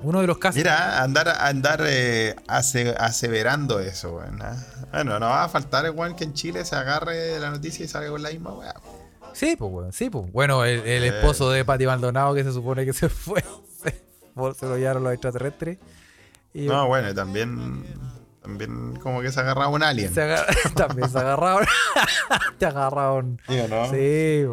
[0.01, 0.55] Uno de los casos.
[0.57, 4.41] Mira, andar, andar eh, ase- aseverando eso, weón.
[4.41, 4.55] ¿ah?
[4.91, 8.09] Bueno, no va a faltar, weón, que en Chile se agarre la noticia y salga
[8.09, 8.73] con la misma weá.
[9.33, 10.31] Sí, pues, weón, sí, pues.
[10.31, 13.43] Bueno, el, el esposo de Pati Maldonado que se supone que se fue.
[13.81, 13.91] Se,
[14.59, 15.77] se lo llevaron los extraterrestres.
[16.53, 17.85] Y No, bueno, y también,
[18.41, 20.13] también como que se agarraba un alien.
[20.13, 20.35] se
[20.75, 21.65] también se agarraron.
[22.59, 23.39] se agarraron.
[23.47, 23.89] ¿Sí no?
[23.89, 24.45] Sí,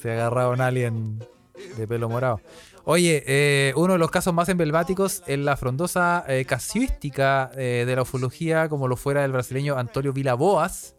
[0.00, 1.24] se agarraron alien
[1.76, 2.40] de pelo morado.
[2.84, 7.96] Oye, eh, uno de los casos más emblemáticos es la frondosa eh, casuística eh, de
[7.96, 10.96] la ufología, como lo fuera el brasileño Antonio Vilaboas,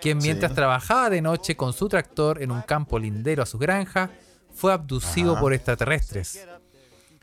[0.00, 0.56] quien mientras Sí.
[0.56, 4.10] trabajaba de noche con su tractor en un campo lindero a su granja,
[4.52, 5.40] fue abducido Ajá.
[5.40, 6.46] por extraterrestres.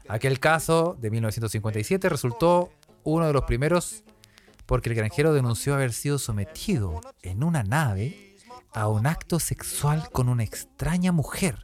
[0.07, 2.71] Aquel caso de 1957 resultó
[3.03, 4.03] uno de los primeros
[4.65, 8.36] porque el granjero denunció haber sido sometido en una nave
[8.73, 11.63] a un acto sexual con una extraña mujer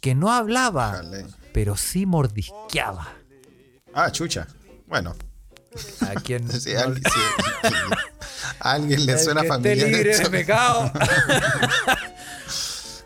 [0.00, 1.00] que no hablaba,
[1.52, 3.08] pero sí mordisqueaba.
[3.92, 4.46] Ah, chucha.
[4.86, 5.14] Bueno,
[6.00, 6.20] A
[6.60, 7.70] sí, a alguien, sí,
[8.60, 9.88] a alguien le suena que esté familiar.
[9.88, 10.92] libre de pecado.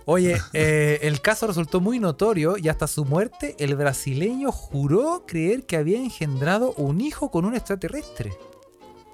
[0.04, 5.64] Oye, eh, el caso resultó muy notorio y hasta su muerte el brasileño juró creer
[5.64, 8.32] que había engendrado un hijo con un extraterrestre.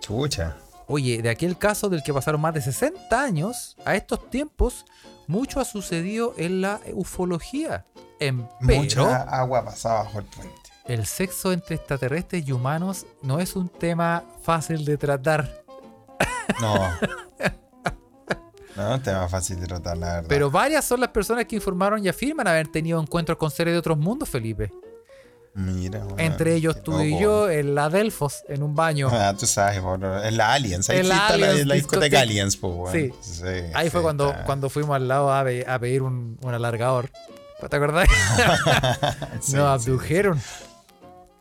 [0.00, 0.56] Chucha.
[0.86, 4.86] Oye, de aquel caso del que pasaron más de 60 años, a estos tiempos,
[5.26, 7.84] mucho ha sucedido en la ufología.
[8.18, 10.67] Empero, Mucha agua pasada bajo el puente.
[10.89, 15.62] El sexo entre extraterrestres y humanos no es un tema fácil de tratar.
[16.61, 16.74] No.
[18.76, 20.28] No, un tema fácil de tratar, la verdad.
[20.28, 23.78] Pero varias son las personas que informaron y afirman haber tenido encuentros con seres de
[23.78, 24.70] otros mundos, Felipe.
[25.55, 29.09] Mira, weón, Entre ellos tú y yo en la Delfos, en un baño.
[29.12, 30.89] Ah, tú sabes, por, en la Aliens.
[30.91, 32.20] Ahí En sí la está la, discoteca.
[32.20, 33.12] Aliens, pues, weón.
[33.20, 33.43] Sí.
[33.74, 34.45] Ahí fue sí, cuando, está.
[34.45, 37.11] cuando fuimos al lado a, pe- a pedir un, un alargador.
[37.68, 38.09] ¿Te acordás?
[39.41, 40.41] Sí, Nos sí, abdujeron.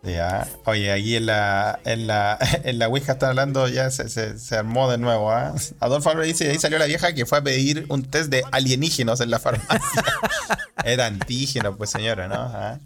[0.04, 0.48] Ya.
[0.66, 4.56] Oye, aquí en la, en la, en la Ouija están hablando, ya se, se, se
[4.56, 5.54] armó de nuevo, ¿ah?
[5.80, 9.20] Adolfo Álvarez dice, ahí salió la vieja que fue a pedir un test de alienígenos
[9.22, 10.04] en la farmacia.
[10.86, 12.36] Era antígeno, pues señora, ¿no?
[12.36, 12.80] ¿Ah?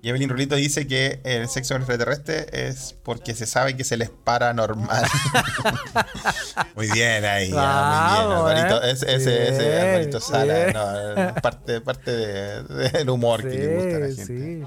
[0.00, 4.10] Y Evelyn Rulito dice que el sexo extraterrestre es porque se sabe que se les
[4.10, 5.04] para normal.
[6.76, 7.64] muy bien ahí, muy bien.
[7.68, 8.90] Alvarito, ¿eh?
[8.92, 10.72] ese, ese, ese Alvarito Sala,
[11.34, 14.26] no, parte, parte de- del humor que le gusta a la Sí, gente.
[14.60, 14.66] sí.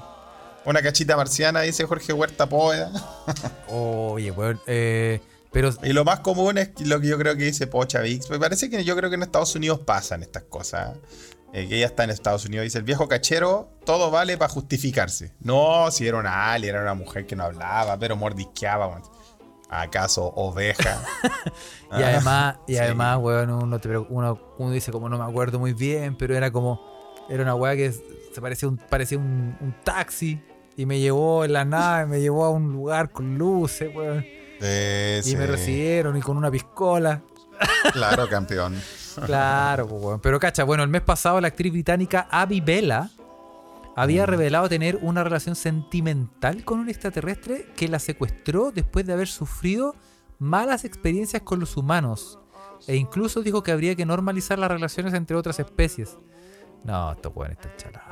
[0.64, 2.90] Una cachita marciana, dice Jorge Huerta Póveda.
[3.68, 4.60] Oye, weón.
[4.66, 8.28] eh, pero Y lo más común es lo que yo creo que dice Pocha Vix.
[8.28, 10.96] Me parece que yo creo que en Estados Unidos pasan estas cosas.
[11.54, 12.64] Eh, que ella está en Estados Unidos.
[12.64, 15.32] Dice el viejo cachero, todo vale para justificarse.
[15.40, 18.88] No, si era una alien, era una mujer que no hablaba, pero mordisqueaba.
[18.88, 19.02] weón.
[19.70, 21.02] ¿Acaso oveja?
[21.98, 22.78] Y además, y sí.
[22.78, 26.36] además, weón, uno, te pre- uno, uno dice como no me acuerdo muy bien, pero
[26.36, 26.78] era como,
[27.30, 27.94] era una weá que
[28.38, 30.40] se parecía un, parecía un, un taxi
[30.76, 34.24] y me llevó en la nave, me llevó a un lugar con luces, weón.
[34.24, 35.36] Y sí.
[35.36, 37.20] me recibieron y con una piscola.
[37.92, 38.76] Claro, campeón.
[39.26, 40.20] Claro, pues, weón.
[40.20, 43.10] Pero cacha, bueno, el mes pasado la actriz británica Abby Bella
[43.96, 44.28] había Mm.
[44.28, 49.96] revelado tener una relación sentimental con un extraterrestre que la secuestró después de haber sufrido
[50.38, 52.38] malas experiencias con los humanos.
[52.86, 56.16] E incluso dijo que habría que normalizar las relaciones entre otras especies.
[56.84, 58.07] No, estos weones están chalados.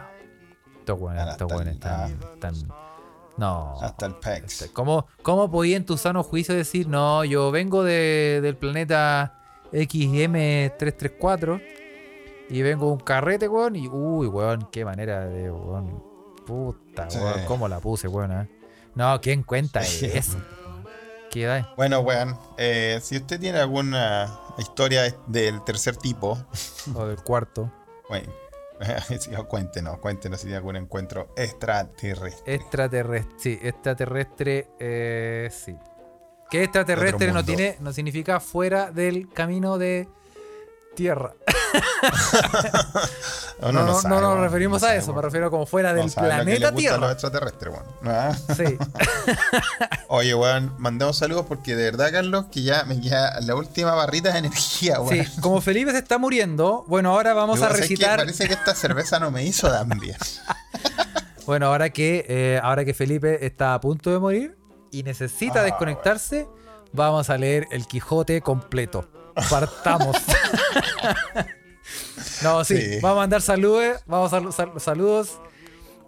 [0.86, 2.54] Estos weones, estos weones están, están-
[3.36, 3.74] No.
[3.82, 4.70] Hasta el pex.
[4.72, 11.60] ¿Cómo, ¿Cómo podía en tu sano juicio decir, no, yo vengo de- del planeta XM334
[12.48, 13.74] y vengo un carrete, weón?
[13.76, 16.02] Y, uy, weón, qué manera de, weón.
[16.46, 17.18] Puta, Sí.
[17.18, 18.30] weón, cómo la puse, weón.
[18.30, 18.48] eh?
[18.94, 20.06] No, ¿quién cuenta Sí.
[20.06, 20.38] eso?
[21.76, 24.26] Bueno, weón, eh, si usted tiene alguna
[24.56, 26.38] historia del tercer tipo,
[26.94, 27.70] O del cuarto.
[28.08, 28.32] bueno,
[29.18, 32.54] sí, cuéntenos, cuéntenos si tiene algún encuentro extraterrestre.
[32.54, 35.76] Extraterrestre, sí, extraterrestre, eh, sí.
[36.50, 40.08] Que extraterrestre no tiene, no significa fuera del camino de
[40.96, 41.32] tierra.
[43.58, 46.26] No, no, sabe, no nos referimos a sabe, eso, me refiero como fuera del sabe
[46.28, 47.12] lo que planeta gusta a los Tierra.
[47.12, 47.86] extraterrestres, weón.
[48.04, 48.36] Ah.
[48.54, 48.78] Sí.
[50.08, 54.30] Oye, weón, mandemos saludos porque de verdad, Carlos, que ya me queda la última barrita
[54.32, 55.24] de energía, weón.
[55.24, 58.18] Sí, como Felipe se está muriendo, bueno, ahora vamos Yo, a recitar.
[58.18, 60.16] Parece que esta cerveza no me hizo tan bien.
[61.46, 64.58] Bueno, ahora que, eh, ahora que Felipe está a punto de morir
[64.90, 66.46] y necesita Ah, desconectarse,
[66.92, 69.08] vamos a leer el Quijote completo.
[69.50, 70.16] Partamos.
[72.42, 72.98] no, sí, Sí.
[73.00, 75.40] vamos a mandar saludos, vamos a sal- saludos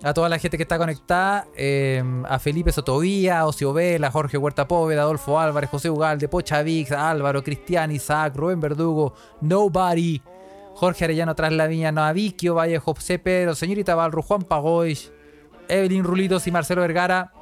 [0.03, 4.69] a toda la gente que está conectada, eh, a Felipe Sotovía, Ocio Vela, Jorge Huerta
[4.69, 10.23] Póveda, Adolfo Álvarez, José Ugalde, Pocha Vix, Álvaro, Cristian, Isaac, Rubén Verdugo, Nobody,
[10.75, 14.97] Jorge Arellano Tras la Viña, Noaviquio, Valle José Pedro, Señorita Balro, Juan Pagoy,
[15.67, 17.33] Evelyn Rulitos y Marcelo Vergara.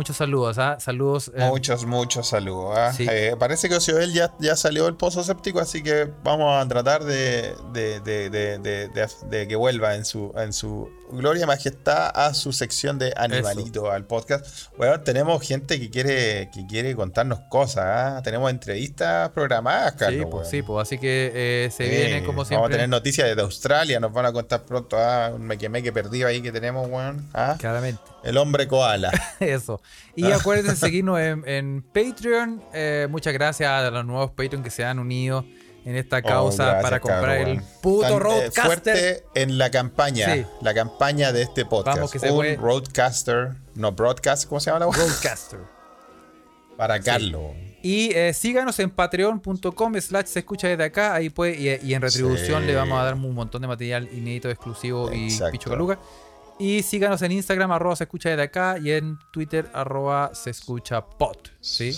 [0.00, 0.78] Muchos saludos, ¿ah?
[0.80, 1.30] Saludos.
[1.36, 2.74] eh, Muchos, muchos saludos.
[2.74, 2.90] ¿ah?
[2.96, 3.06] Sí.
[3.10, 7.04] Eh, parece que Ocioel ya, ya salió del pozo séptico, así que vamos a tratar
[7.04, 8.88] de, de, de,
[9.28, 13.90] de, que vuelva en su, en su gloria y majestad a su sección de Animalito,
[13.90, 14.46] al podcast.
[14.78, 17.84] Bueno, tenemos gente que quiere, que quiere contarnos cosas.
[17.86, 18.20] ¿ah?
[18.24, 20.22] Tenemos entrevistas programadas, Carlos.
[20.24, 22.72] sí, pues, sí, pues, así que eh, se Sí, vienen como Vamos a siempre.
[22.72, 26.52] tener noticias desde Australia, nos van a contar pronto ah, un mequemeque perdido ahí que
[26.52, 27.28] tenemos, weón.
[27.34, 27.56] ¿ah?
[27.58, 28.00] Claramente.
[28.22, 29.10] El hombre koala.
[29.40, 29.80] Eso.
[30.16, 32.62] Y acuérdense de seguirnos en, en Patreon.
[32.74, 35.44] Eh, muchas gracias a los nuevos Patreon que se han unido
[35.84, 38.64] en esta causa Oh, gracias, para comprar cabrón, el puto Tan, eh, Roadcaster.
[38.64, 40.46] fuerte en la campaña, Sí.
[40.60, 41.96] la campaña de este podcast.
[41.96, 42.56] Vamos, que se un puede.
[42.56, 44.98] Roadcaster, no broadcast, ¿cómo se llama la weá?
[44.98, 45.60] Roadcaster.
[46.76, 47.52] Para Carlos.
[47.82, 51.14] Y eh, síganos en patreon.com slash se escucha desde acá.
[51.14, 52.66] Ahí puede, y, y en retribución Sí.
[52.68, 55.98] le vamos a dar un montón de material inédito, exclusivo y picho caluga.
[56.60, 58.76] Y síganos en Instagram, arroba se escucha desde acá.
[58.78, 61.50] Y en Twitter, arroba se escucha pot.
[61.60, 61.92] ¿sí?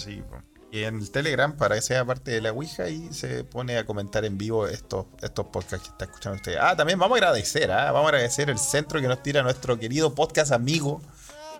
[0.70, 3.84] Y en el Telegram, para que sea parte de la Ouija, y se pone a
[3.84, 6.56] comentar en vivo estos, estos podcasts que está escuchando usted.
[6.58, 7.92] Ah, también vamos a agradecer, ¿ah?
[7.92, 11.02] vamos a agradecer el centro que nos tira nuestro querido podcast amigo,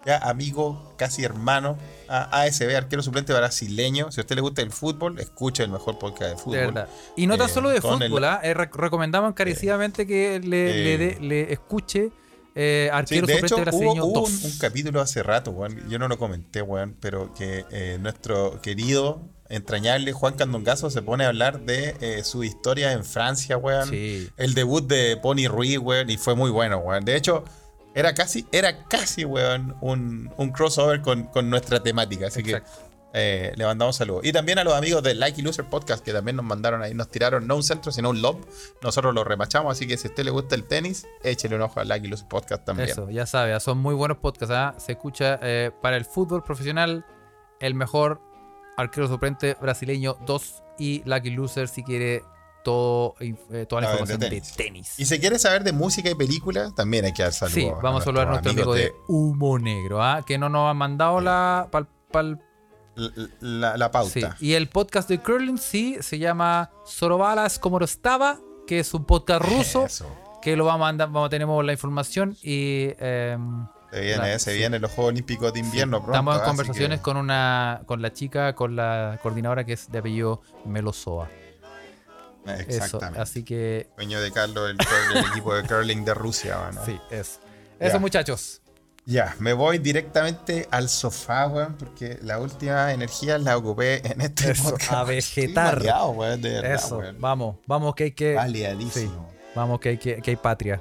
[0.06, 1.76] ya amigo, casi hermano,
[2.08, 4.10] a ASB, arquero suplente brasileño.
[4.10, 6.52] Si a usted le gusta el fútbol, escuche el mejor podcast de fútbol.
[6.58, 6.88] De verdad.
[7.14, 8.40] Y no tan Eh, solo de el- fútbol, ¿ah?
[8.42, 12.10] Eh, rec- recomendamos encarecidamente que le, eh, le le escuche
[12.54, 14.30] eh, Sí, Arquero de hecho, hubo, Brasileño hubo 2.
[14.30, 15.88] un, un capítulo hace rato, weón.
[15.88, 21.24] Yo no lo comenté, weón, pero que eh, nuestro querido, entrañable Juan Candongazo se pone
[21.24, 23.88] a hablar de eh, su historia en Francia, weón.
[23.88, 24.28] Sí.
[24.36, 27.04] El debut de Pony Ruiz, weón, y fue muy bueno, weón.
[27.04, 27.44] De hecho,
[27.94, 32.28] era casi, era casi, weón, un, un crossover con, con nuestra temática.
[32.28, 32.70] Así Exacto.
[32.70, 34.24] que eh, le mandamos saludos.
[34.24, 36.94] Y también a los amigos de Like y Loser Podcast, que también nos mandaron ahí,
[36.94, 38.38] nos tiraron no un centro, sino un lob.
[38.82, 41.80] Nosotros lo remachamos, así que si a usted le gusta el tenis, échele un ojo
[41.80, 42.88] a Like y Loser Podcast también.
[42.88, 44.54] Eso, ya sabe, son muy buenos podcasts.
[44.54, 44.74] ¿ah?
[44.78, 47.04] Se escucha eh, para el fútbol profesional
[47.60, 48.20] el mejor
[48.76, 52.24] arquero suplente brasileño 2 y Lucky Loser si quiere
[52.64, 54.56] todo, eh, toda la A información de de tenis.
[54.56, 54.94] tenis.
[54.98, 57.54] Y si quiere saber de música y películas, también hay que dar saludos.
[57.54, 60.22] Sí, vamos a saludar a nuestro amigo de Humo Negro, ¿ah?
[60.26, 62.40] que no nos ha mandado la, pal- pal-
[63.40, 64.36] La, la- pauta.
[64.38, 68.92] Sí, y el podcast de Curling sí se llama Sorobalas como lo estaba, que es
[68.94, 70.06] un podcast ruso, Eso.
[70.42, 74.52] que lo vamos a mandar, vamos, tenemos la información y em, Se viene, Claro, se
[74.52, 74.56] sí.
[74.58, 76.12] vienen los Juegos Olímpicos de invierno pronto.
[76.12, 79.98] estamos en conversaciones que- con una con la chica, con la coordinadora que es de
[79.98, 81.28] apellido Melosoa.
[82.46, 83.20] Eso, Exactamente.
[83.20, 84.76] así que Dueño de Carlos, el,
[85.30, 86.58] equipo de curling de Rusia.
[86.58, 86.80] bueno.
[86.84, 87.38] sí, eso.
[87.78, 88.61] Eso muchachos.
[89.04, 94.52] Ya, me voy directamente al sofá, weón, porque la última energía la ocupé en este
[94.52, 94.92] Eso, podcast.
[94.92, 95.74] a vegetar.
[95.74, 97.16] Estoy mareado, weón, de verdad, Eso, weón.
[97.20, 98.38] vamos, vamos que hay que
[98.92, 99.10] sí,
[99.56, 100.80] vamos que hay que, que hay patria.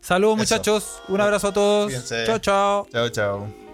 [0.00, 0.54] Saludos Eso.
[0.56, 1.84] muchachos, un abrazo a todos.
[1.86, 2.24] Cuídense.
[2.26, 2.86] Chao, chao.
[2.90, 3.69] Chao, chao.